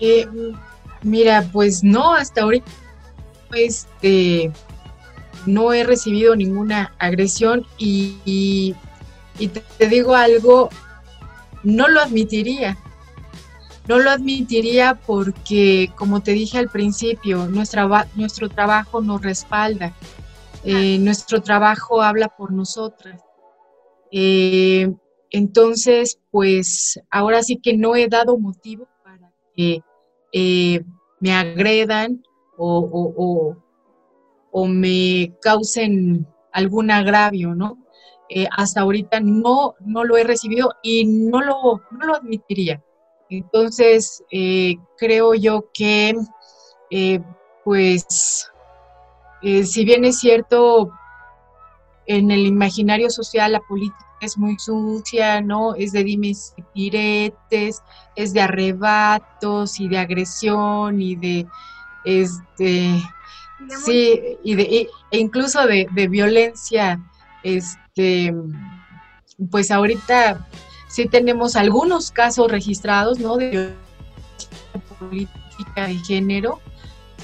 Eh, 0.00 0.26
mira, 1.02 1.46
pues 1.52 1.84
no, 1.84 2.14
hasta 2.14 2.42
ahorita, 2.42 2.70
este, 3.52 4.50
no 5.46 5.72
he 5.72 5.84
recibido 5.84 6.34
ninguna 6.34 6.94
agresión 6.98 7.66
y, 7.76 8.74
te, 9.78 9.88
digo 9.88 10.14
algo, 10.14 10.70
no 11.62 11.88
lo 11.88 12.00
admitiría. 12.00 12.78
No 13.88 13.98
lo 13.98 14.10
admitiría 14.10 14.94
porque, 14.94 15.90
como 15.96 16.20
te 16.20 16.30
dije 16.30 16.58
al 16.58 16.68
principio, 16.68 17.48
nuestra, 17.48 18.06
nuestro 18.14 18.48
trabajo 18.48 19.00
nos 19.00 19.20
respalda, 19.20 19.92
eh, 20.62 20.98
nuestro 20.98 21.40
trabajo 21.40 22.02
habla 22.02 22.28
por 22.28 22.52
nosotras. 22.52 23.22
Eh, 24.10 24.92
entonces, 25.30 26.20
pues 26.30 27.00
ahora 27.10 27.42
sí 27.42 27.60
que 27.62 27.76
no 27.76 27.96
he 27.96 28.08
dado 28.08 28.36
motivo 28.36 28.88
para 29.02 29.32
que 29.54 29.80
eh, 30.32 30.84
me 31.20 31.32
agredan 31.32 32.22
o, 32.56 33.56
o 34.50 34.66
me 34.66 35.32
causen 35.40 36.26
algún 36.52 36.90
agravio, 36.90 37.54
¿no? 37.54 37.78
Hasta 38.56 38.82
ahorita 38.82 39.18
no, 39.20 39.74
no 39.80 40.04
lo 40.04 40.16
he 40.16 40.24
recibido 40.24 40.74
y 40.82 41.04
no 41.04 41.40
lo, 41.40 41.80
no 41.90 42.06
lo 42.06 42.14
admitiría. 42.14 42.82
Entonces, 43.28 44.22
creo 44.98 45.34
yo 45.34 45.70
que, 45.72 46.14
pues, 47.64 48.50
eh, 49.42 49.64
si 49.64 49.84
bien 49.84 50.04
es 50.04 50.18
cierto, 50.18 50.90
en 52.06 52.30
el 52.30 52.46
imaginario 52.46 53.10
social 53.10 53.52
la 53.52 53.60
política 53.60 54.06
es 54.20 54.36
muy 54.36 54.58
sucia, 54.58 55.40
¿no? 55.40 55.74
Es 55.74 55.92
de 55.92 56.04
dimes 56.04 56.54
y 56.56 56.90
diretes, 56.90 57.82
es 58.16 58.32
de 58.32 58.42
arrebatos 58.42 59.80
y 59.80 59.88
de 59.88 59.98
agresión 59.98 61.00
y 61.00 61.16
de, 61.16 61.46
este, 62.04 63.02
sí, 63.84 64.20
y 64.44 64.54
de, 64.54 64.88
e 65.10 65.18
incluso 65.18 65.66
de, 65.66 65.88
de 65.92 66.08
violencia, 66.08 67.00
este, 67.42 68.34
pues 69.50 69.70
ahorita 69.70 70.46
sí 70.88 71.06
tenemos 71.06 71.56
algunos 71.56 72.10
casos 72.10 72.50
registrados, 72.50 73.18
¿no? 73.18 73.36
De 73.36 73.74
política 74.98 75.86
de 75.86 75.96
género. 75.98 76.60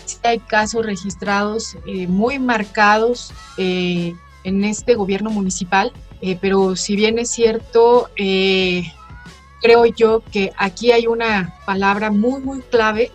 Sí 0.06 0.18
hay 0.22 0.38
casos 0.38 0.86
registrados 0.86 1.76
eh, 1.84 2.06
muy 2.06 2.38
marcados 2.38 3.32
eh, 3.58 4.14
en 4.44 4.64
este 4.64 4.94
gobierno 4.94 5.30
municipal, 5.30 5.92
eh, 6.20 6.38
pero 6.40 6.76
si 6.76 6.94
bien 6.94 7.18
es 7.18 7.30
cierto, 7.30 8.08
creo 8.14 9.84
yo 9.96 10.22
que 10.30 10.52
aquí 10.56 10.92
hay 10.92 11.08
una 11.08 11.56
palabra 11.66 12.12
muy, 12.12 12.40
muy 12.40 12.60
clave 12.60 13.10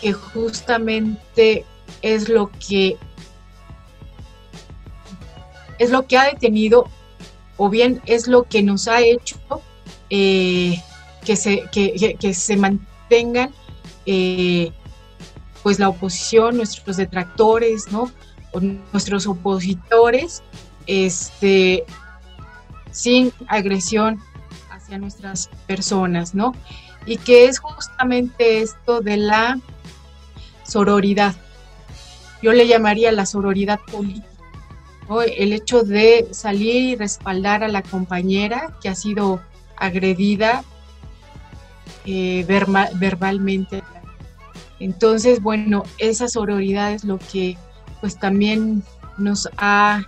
que 0.00 0.12
justamente 0.12 1.64
es 2.00 2.28
lo 2.28 2.50
que 2.68 2.96
es 5.80 5.90
lo 5.90 6.06
que 6.06 6.16
ha 6.18 6.24
detenido 6.24 6.88
o 7.56 7.68
bien 7.68 8.00
es 8.06 8.28
lo 8.28 8.44
que 8.44 8.62
nos 8.62 8.86
ha 8.86 9.00
hecho 9.00 9.36
que, 10.08 10.80
se, 11.34 11.64
que, 11.72 12.34
se 12.34 12.56
mantengan 12.56 13.52
pues 15.68 15.78
la 15.78 15.90
oposición, 15.90 16.56
nuestros 16.56 16.96
detractores, 16.96 17.92
¿no? 17.92 18.10
Nuestros 18.90 19.26
opositores, 19.26 20.42
este, 20.86 21.84
sin 22.90 23.34
agresión 23.48 24.18
hacia 24.70 24.96
nuestras 24.96 25.50
personas, 25.66 26.34
¿no? 26.34 26.54
Y 27.04 27.18
que 27.18 27.44
es 27.44 27.58
justamente 27.58 28.62
esto 28.62 29.02
de 29.02 29.18
la 29.18 29.60
sororidad. 30.64 31.36
Yo 32.40 32.54
le 32.54 32.66
llamaría 32.66 33.12
la 33.12 33.26
sororidad 33.26 33.78
política 33.92 34.26
el 35.36 35.52
hecho 35.52 35.82
de 35.82 36.28
salir 36.30 36.76
y 36.76 36.96
respaldar 36.96 37.62
a 37.62 37.68
la 37.68 37.82
compañera 37.82 38.74
que 38.80 38.88
ha 38.88 38.94
sido 38.94 39.42
agredida 39.76 40.64
eh, 42.06 42.46
verbalmente. 42.46 43.82
Entonces, 44.80 45.42
bueno, 45.42 45.82
esa 45.98 46.28
sororidad 46.28 46.92
es 46.92 47.04
lo 47.04 47.18
que 47.18 47.56
pues 48.00 48.18
también 48.18 48.82
nos 49.16 49.48
ha 49.56 50.04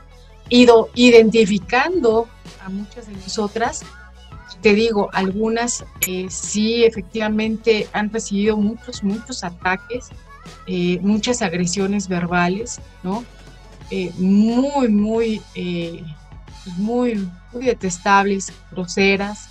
ido 0.48 0.88
identificando 0.94 2.28
a 2.64 2.68
muchas 2.68 3.06
de 3.06 3.14
nosotras. 3.14 3.82
Te 4.60 4.74
digo, 4.74 5.08
algunas 5.12 5.84
eh, 6.06 6.26
sí 6.28 6.84
efectivamente 6.84 7.88
han 7.92 8.12
recibido 8.12 8.56
muchos, 8.56 9.02
muchos 9.02 9.42
ataques, 9.42 10.10
eh, 10.66 10.98
muchas 11.00 11.42
agresiones 11.42 12.08
verbales, 12.08 12.80
¿no? 13.02 13.24
Eh, 13.90 14.12
muy, 14.18 14.88
muy, 14.88 15.42
eh, 15.54 16.04
muy, 16.76 17.28
muy 17.52 17.64
detestables, 17.64 18.52
groseras, 18.70 19.48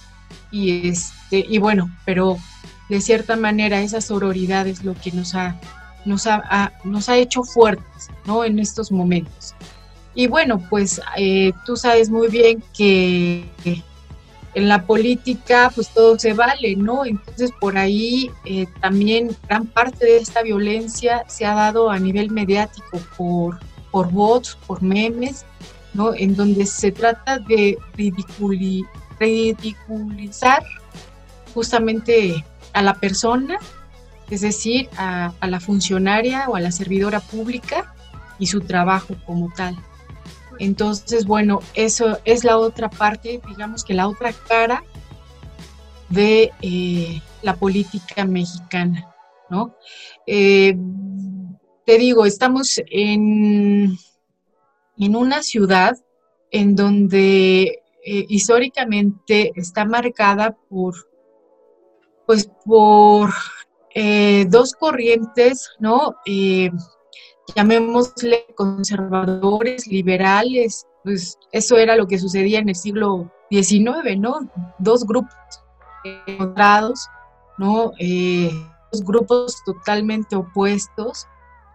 y, 0.51 0.88
este, 0.88 1.45
y 1.47 1.57
bueno, 1.57 1.89
pero 2.05 2.38
de 2.89 3.01
cierta 3.01 3.35
manera 3.35 3.81
esa 3.81 4.01
sororidad 4.01 4.67
es 4.67 4.83
lo 4.83 4.95
que 4.95 5.11
nos 5.11 5.35
ha, 5.35 5.59
nos 6.05 6.27
ha, 6.27 6.73
nos 6.83 7.07
ha 7.09 7.17
hecho 7.17 7.43
fuertes, 7.43 8.09
¿no? 8.25 8.43
En 8.43 8.59
estos 8.59 8.91
momentos. 8.91 9.55
Y 10.15 10.27
bueno, 10.27 10.59
pues 10.69 10.99
eh, 11.17 11.53
tú 11.65 11.75
sabes 11.75 12.09
muy 12.09 12.27
bien 12.27 12.63
que 12.75 13.45
en 14.55 14.67
la 14.67 14.85
política 14.85 15.71
pues 15.73 15.89
todo 15.89 16.17
se 16.17 16.33
vale, 16.33 16.75
¿no? 16.75 17.05
Entonces 17.05 17.51
por 17.59 17.77
ahí 17.77 18.31
también 18.81 19.35
gran 19.47 19.67
parte 19.67 20.05
de 20.05 20.17
esta 20.17 20.41
violencia 20.41 21.23
se 21.27 21.45
ha 21.45 21.53
dado 21.53 21.91
a 21.91 21.99
nivel 21.99 22.31
mediático 22.31 22.99
por 23.15 23.59
por 23.91 24.11
bots, 24.11 24.57
por 24.67 24.81
memes, 24.81 25.45
¿no? 25.93 26.13
En 26.13 26.35
donde 26.35 26.65
se 26.65 26.91
trata 26.91 27.39
de 27.39 27.77
ridiculizar 27.95 28.87
justamente 31.53 32.45
a 32.74 32.82
la 32.82 32.93
persona, 32.95 33.57
es 34.30 34.41
decir, 34.41 34.89
a, 34.97 35.34
la 35.41 35.59
funcionaria 35.59 36.47
o 36.49 36.55
a 36.55 36.59
la 36.59 36.72
servidora 36.72 37.20
pública 37.20 37.93
y 38.38 38.47
su 38.47 38.61
trabajo 38.61 39.15
como 39.26 39.51
tal. 39.55 39.76
Entonces, 40.59 41.26
bueno, 41.26 41.59
eso 41.74 42.20
es 42.26 42.43
la 42.43 42.57
otra 42.57 42.89
parte, 42.89 43.41
digamos 43.47 43.84
que 43.84 43.93
la 43.93 44.07
otra 44.07 44.34
cara 44.34 44.84
de 46.09 46.51
eh, 46.61 47.22
la 47.41 47.55
política 47.55 48.26
mexicana, 48.26 49.07
¿no? 49.49 49.76
Eh, 50.28 50.76
te 51.86 51.97
digo, 51.97 52.26
estamos 52.26 52.82
en, 52.91 53.97
en 54.97 55.15
una 55.15 55.41
ciudad 55.41 55.97
en 56.51 56.76
donde 56.76 57.80
eh, 58.05 58.26
históricamente 58.30 59.51
está 59.55 59.86
marcada 59.86 60.57
por, 60.70 60.95
pues, 62.30 62.47
por 62.63 63.32
eh, 63.95 64.45
dos 64.49 64.73
corrientes, 64.73 65.71
¿no? 65.80 66.13
Eh, 66.27 66.69
llamémosle 67.55 68.45
conservadores, 68.55 69.88
liberales, 69.88 70.86
pues 71.03 71.39
eso 71.51 71.75
era 71.77 71.95
lo 71.95 72.05
que 72.05 72.19
sucedía 72.19 72.59
en 72.59 72.69
el 72.69 72.75
siglo 72.75 73.34
XIX, 73.49 74.19
¿no? 74.19 74.47
Dos 74.77 75.07
grupos 75.07 75.34
encontrados, 76.27 77.07
¿no? 77.57 77.93
dos 78.91 79.03
grupos 79.03 79.63
totalmente 79.65 80.36
opuestos 80.36 81.25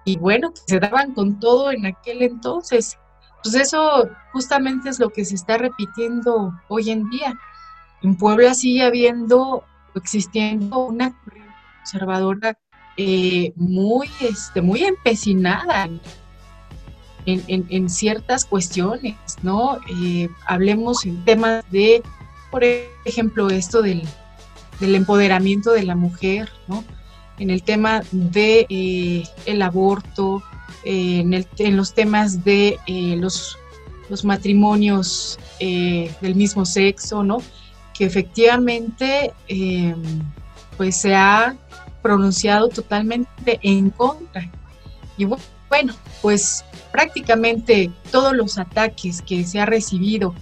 y 0.05 0.16
bueno, 0.18 0.52
se 0.68 0.78
daban 0.78 1.14
con 1.14 1.40
todo 1.40 1.72
en 1.72 1.84
aquel 1.86 2.22
entonces. 2.22 2.96
Pues 3.42 3.57
eso 3.57 4.09
justamente 4.32 4.88
es 4.88 5.00
lo 5.00 5.11
que 5.11 5.24
se 5.24 5.34
está 5.34 5.59
repitiendo 5.59 6.52
hoy 6.68 6.90
en 6.90 7.11
día. 7.11 7.34
En 8.02 8.16
Puebla 8.16 8.55
sigue 8.55 8.84
habiendo, 8.84 9.64
existiendo 9.99 10.78
una 10.78 11.14
conservadora 11.84 12.59
eh, 12.97 13.53
muy, 13.57 14.09
este, 14.20 14.62
muy 14.62 14.84
empecinada 14.84 15.88
en, 17.26 17.90
ciertas 17.90 18.45
cuestiones, 18.45 19.16
¿no? 19.42 19.78
Eh, 19.99 20.28
hablemos 20.47 21.05
en 21.07 21.24
temas 21.24 21.64
de, 21.70 22.03
por 22.51 22.62
ejemplo, 23.05 23.49
esto 23.49 23.82
del, 23.82 24.03
del 24.78 24.95
empoderamiento 24.95 25.72
de 25.72 25.84
la 25.84 25.97
mujer, 25.97 26.51
¿no? 26.68 26.84
en 27.38 27.51
el 27.51 27.64
tema 27.64 28.03
de 28.12 28.66
eh, 28.68 29.24
el 29.47 29.62
aborto, 29.62 30.42
en, 30.84 31.34
en, 31.34 31.76
los 31.76 31.95
temas 31.95 32.45
de 32.45 32.78
los, 33.18 33.59
los, 34.09 34.24
matrimonios 34.24 35.38
del 35.59 36.34
mismo 36.36 36.64
sexo, 36.64 37.24
¿no? 37.24 37.38
Que 37.95 38.05
efectivamente 38.05 39.32
pues 40.76 40.97
se 40.97 41.14
ha 41.14 41.57
pronunciado 42.03 42.68
totalmente 42.68 43.59
en 43.62 43.90
contra. 43.90 44.51
Y 45.16 45.24
bueno, 45.24 45.95
pues 46.20 46.64
prácticamente 46.92 47.90
todos 48.11 48.34
los 48.34 48.59
ataques 48.59 49.22
que 49.22 49.45
se 49.45 49.61
ha 49.61 49.66
recibido 49.66 50.34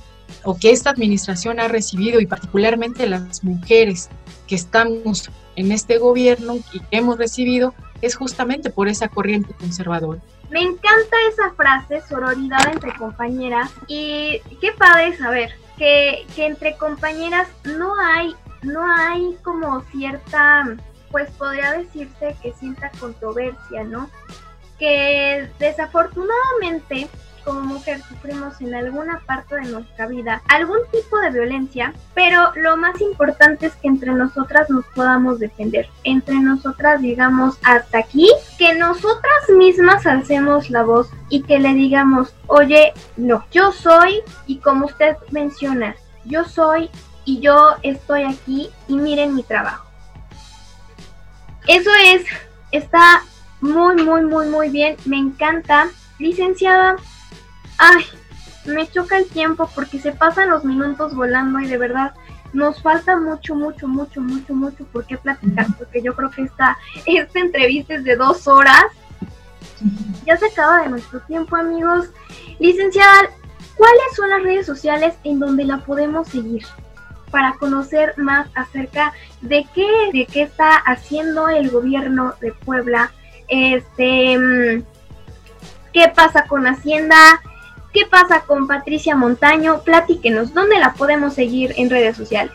o 0.44 0.56
que 0.56 0.70
esta 0.70 0.90
administración 0.90 1.60
ha 1.60 1.68
recibido 1.68 2.20
y 2.20 2.26
particularmente 2.26 3.06
las 3.06 3.44
mujeres 3.44 4.08
que 4.46 4.54
estamos 4.54 5.30
en 5.56 5.72
este 5.72 5.98
gobierno 5.98 6.56
y 6.56 6.80
que 6.80 6.80
hemos 6.90 7.18
recibido 7.18 7.74
es 8.02 8.16
justamente 8.16 8.68
por 8.68 8.88
esa 8.88 9.08
corriente 9.08 9.54
conservadora. 9.54 10.20
Me 10.50 10.60
encanta 10.60 11.16
esa 11.30 11.54
frase, 11.54 12.02
sororidad 12.06 12.70
entre 12.70 12.94
compañeras, 12.94 13.70
y 13.86 14.40
qué 14.60 14.72
padre 14.72 15.16
saber 15.16 15.52
que, 15.78 16.26
que 16.36 16.46
entre 16.46 16.76
compañeras 16.76 17.48
no 17.64 17.94
hay, 17.98 18.34
no 18.62 18.84
hay 18.84 19.36
como 19.42 19.80
cierta, 19.92 20.76
pues 21.10 21.30
podría 21.30 21.72
decirse 21.72 22.36
que 22.42 22.52
cierta 22.52 22.90
controversia, 23.00 23.84
¿no? 23.84 24.10
Que 24.78 25.48
desafortunadamente 25.58 27.08
como 27.44 27.60
mujer 27.60 28.00
sufrimos 28.02 28.60
en 28.60 28.74
alguna 28.74 29.20
parte 29.26 29.56
de 29.56 29.70
nuestra 29.70 30.06
vida 30.06 30.42
algún 30.48 30.78
tipo 30.90 31.18
de 31.18 31.30
violencia, 31.30 31.92
pero 32.14 32.52
lo 32.56 32.76
más 32.76 33.00
importante 33.00 33.66
es 33.66 33.74
que 33.76 33.88
entre 33.88 34.12
nosotras 34.12 34.70
nos 34.70 34.84
podamos 34.94 35.38
defender, 35.38 35.88
entre 36.04 36.34
nosotras 36.36 37.00
digamos 37.00 37.58
hasta 37.62 37.98
aquí, 37.98 38.28
que 38.58 38.74
nosotras 38.74 39.48
mismas 39.56 40.06
alcemos 40.06 40.70
la 40.70 40.82
voz 40.82 41.10
y 41.28 41.42
que 41.42 41.58
le 41.58 41.74
digamos, 41.74 42.34
oye, 42.46 42.92
no, 43.16 43.44
yo 43.50 43.72
soy 43.72 44.20
y 44.46 44.58
como 44.58 44.86
usted 44.86 45.16
menciona, 45.30 45.96
yo 46.24 46.44
soy 46.44 46.90
y 47.24 47.40
yo 47.40 47.76
estoy 47.82 48.24
aquí 48.24 48.70
y 48.88 48.96
miren 48.96 49.34
mi 49.34 49.42
trabajo. 49.42 49.86
Eso 51.68 51.90
es, 52.04 52.24
está 52.72 53.22
muy, 53.62 54.02
muy, 54.02 54.22
muy, 54.22 54.48
muy 54.48 54.68
bien. 54.68 54.96
Me 55.04 55.16
encanta. 55.16 55.88
Licenciada, 56.18 56.96
ay, 57.82 58.04
me 58.64 58.88
choca 58.88 59.18
el 59.18 59.26
tiempo 59.28 59.68
porque 59.74 59.98
se 59.98 60.12
pasan 60.12 60.50
los 60.50 60.64
minutos 60.64 61.14
volando 61.14 61.58
y 61.58 61.66
de 61.66 61.78
verdad 61.78 62.14
nos 62.52 62.80
falta 62.80 63.18
mucho, 63.18 63.54
mucho, 63.54 63.88
mucho, 63.88 64.20
mucho, 64.20 64.54
mucho 64.54 64.84
por 64.86 65.04
qué 65.06 65.16
platicar, 65.18 65.66
porque 65.76 66.02
yo 66.02 66.14
creo 66.14 66.30
que 66.30 66.42
esta, 66.42 66.78
esta 67.06 67.40
entrevista 67.40 67.94
es 67.94 68.04
de 68.04 68.14
dos 68.16 68.46
horas. 68.46 68.84
Ya 70.26 70.36
se 70.36 70.46
acaba 70.46 70.82
de 70.82 70.90
nuestro 70.90 71.20
tiempo, 71.20 71.56
amigos. 71.56 72.10
Licenciada, 72.60 73.30
¿cuáles 73.74 74.14
son 74.14 74.30
las 74.30 74.42
redes 74.42 74.66
sociales 74.66 75.14
en 75.24 75.40
donde 75.40 75.64
la 75.64 75.78
podemos 75.78 76.28
seguir? 76.28 76.64
Para 77.30 77.54
conocer 77.54 78.14
más 78.18 78.48
acerca 78.54 79.12
de 79.40 79.66
qué, 79.74 79.88
de 80.12 80.26
qué 80.26 80.42
está 80.42 80.76
haciendo 80.76 81.48
el 81.48 81.70
gobierno 81.70 82.34
de 82.40 82.52
Puebla. 82.52 83.10
Este, 83.48 84.38
mm, 84.38 84.84
qué 85.92 86.12
pasa 86.14 86.46
con 86.46 86.66
Hacienda, 86.66 87.40
¿Qué 87.92 88.06
pasa 88.06 88.44
con 88.46 88.66
Patricia 88.66 89.14
Montaño? 89.14 89.82
Platíquenos, 89.82 90.54
¿dónde 90.54 90.78
la 90.78 90.94
podemos 90.94 91.34
seguir 91.34 91.74
en 91.76 91.90
redes 91.90 92.16
sociales? 92.16 92.54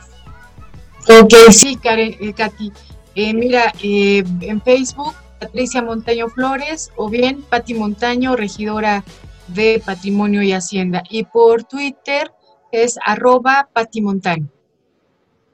Ok, 1.07 1.33
sí, 1.51 1.77
Karen, 1.77 2.17
eh, 2.19 2.33
Katy. 2.33 2.71
Eh, 3.15 3.33
mira, 3.33 3.71
eh, 3.81 4.23
en 4.41 4.61
Facebook, 4.61 5.13
Patricia 5.39 5.81
Montaño 5.81 6.27
Flores, 6.29 6.91
o 6.95 7.09
bien 7.09 7.43
Pati 7.43 7.73
Montaño, 7.75 8.35
regidora 8.35 9.03
de 9.47 9.81
Patrimonio 9.85 10.41
y 10.41 10.53
Hacienda. 10.53 11.03
Y 11.09 11.23
por 11.23 11.63
Twitter 11.63 12.31
es 12.71 12.97
arroba 13.05 13.69
Pati 13.71 14.01
Montaño. 14.01 14.47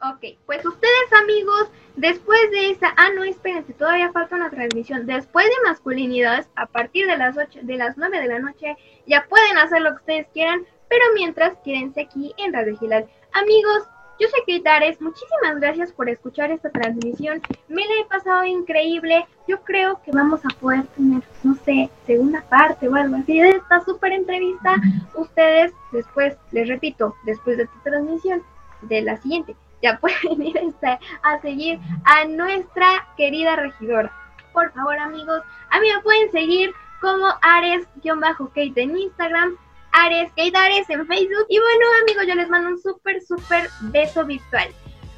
Ok, 0.01 0.37
pues 0.45 0.65
ustedes 0.65 1.13
amigos, 1.21 1.69
después 1.95 2.39
de 2.51 2.71
esa, 2.71 2.93
ah 2.97 3.09
no, 3.15 3.23
espérense, 3.23 3.73
todavía 3.73 4.11
falta 4.11 4.35
una 4.35 4.49
transmisión. 4.49 5.05
Después 5.05 5.45
de 5.45 5.69
masculinidades, 5.69 6.47
a 6.55 6.65
partir 6.65 7.07
de 7.07 7.17
las 7.17 7.37
8, 7.37 7.59
de 7.63 7.77
las 7.77 7.97
9 7.97 8.19
de 8.19 8.27
la 8.27 8.39
noche, 8.39 8.75
ya 9.05 9.25
pueden 9.29 9.57
hacer 9.57 9.81
lo 9.81 9.91
que 9.91 9.97
ustedes 9.97 10.27
quieran, 10.33 10.65
pero 10.89 11.03
mientras 11.15 11.57
quédense 11.63 12.01
aquí 12.01 12.33
en 12.37 12.53
Radio 12.53 12.77
Gilal. 12.77 13.07
Amigos, 13.33 13.83
yo 14.19 14.27
soy 14.29 14.41
Kate 14.41 14.69
Ares, 14.69 15.01
muchísimas 15.01 15.59
gracias 15.59 15.91
por 15.91 16.07
escuchar 16.07 16.51
esta 16.51 16.69
transmisión, 16.69 17.41
me 17.67 17.85
la 17.85 17.93
he 17.99 18.05
pasado 18.05 18.45
increíble, 18.45 19.25
yo 19.47 19.61
creo 19.63 20.01
que 20.03 20.11
vamos 20.11 20.41
a 20.45 20.49
poder 20.59 20.85
tener, 20.95 21.23
no 21.43 21.55
sé, 21.65 21.89
segunda 22.05 22.41
parte 22.47 22.87
o 22.87 22.95
algo 22.95 23.15
así 23.15 23.39
de 23.39 23.49
esta 23.49 23.83
súper 23.83 24.13
entrevista, 24.13 24.75
ustedes 25.15 25.73
después, 25.91 26.37
les 26.51 26.67
repito, 26.67 27.15
después 27.25 27.57
de 27.57 27.63
esta 27.63 27.79
transmisión, 27.83 28.43
de 28.83 29.01
la 29.01 29.17
siguiente, 29.17 29.55
ya 29.83 29.97
pueden 30.01 30.41
ir 30.41 30.57
este, 30.57 30.99
a 31.21 31.39
seguir 31.41 31.79
a 32.05 32.25
nuestra 32.25 33.07
querida 33.17 33.55
regidora. 33.55 34.11
Por 34.53 34.71
favor, 34.73 34.97
amigos, 34.97 35.41
a 35.69 35.79
mí 35.79 35.87
me 35.93 36.01
pueden 36.01 36.31
seguir 36.31 36.73
como 37.01 37.27
Ares-Kate 37.41 38.81
en 38.81 38.97
Instagram, 38.97 39.57
Ares 39.91 40.29
Kate 40.35 40.57
Ares 40.57 40.89
en 40.89 41.05
Facebook. 41.05 41.45
Y 41.49 41.59
bueno, 41.59 41.85
amigos, 42.01 42.25
yo 42.27 42.35
les 42.35 42.49
mando 42.49 42.69
un 42.69 42.81
súper, 42.81 43.21
súper 43.21 43.69
beso 43.81 44.25
virtual. 44.25 44.69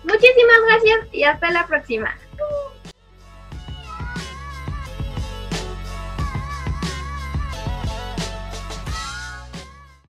Muchísimas 0.03 0.61
gracias 0.67 1.13
y 1.13 1.23
hasta 1.23 1.51
la 1.51 1.65
próxima. 1.67 2.15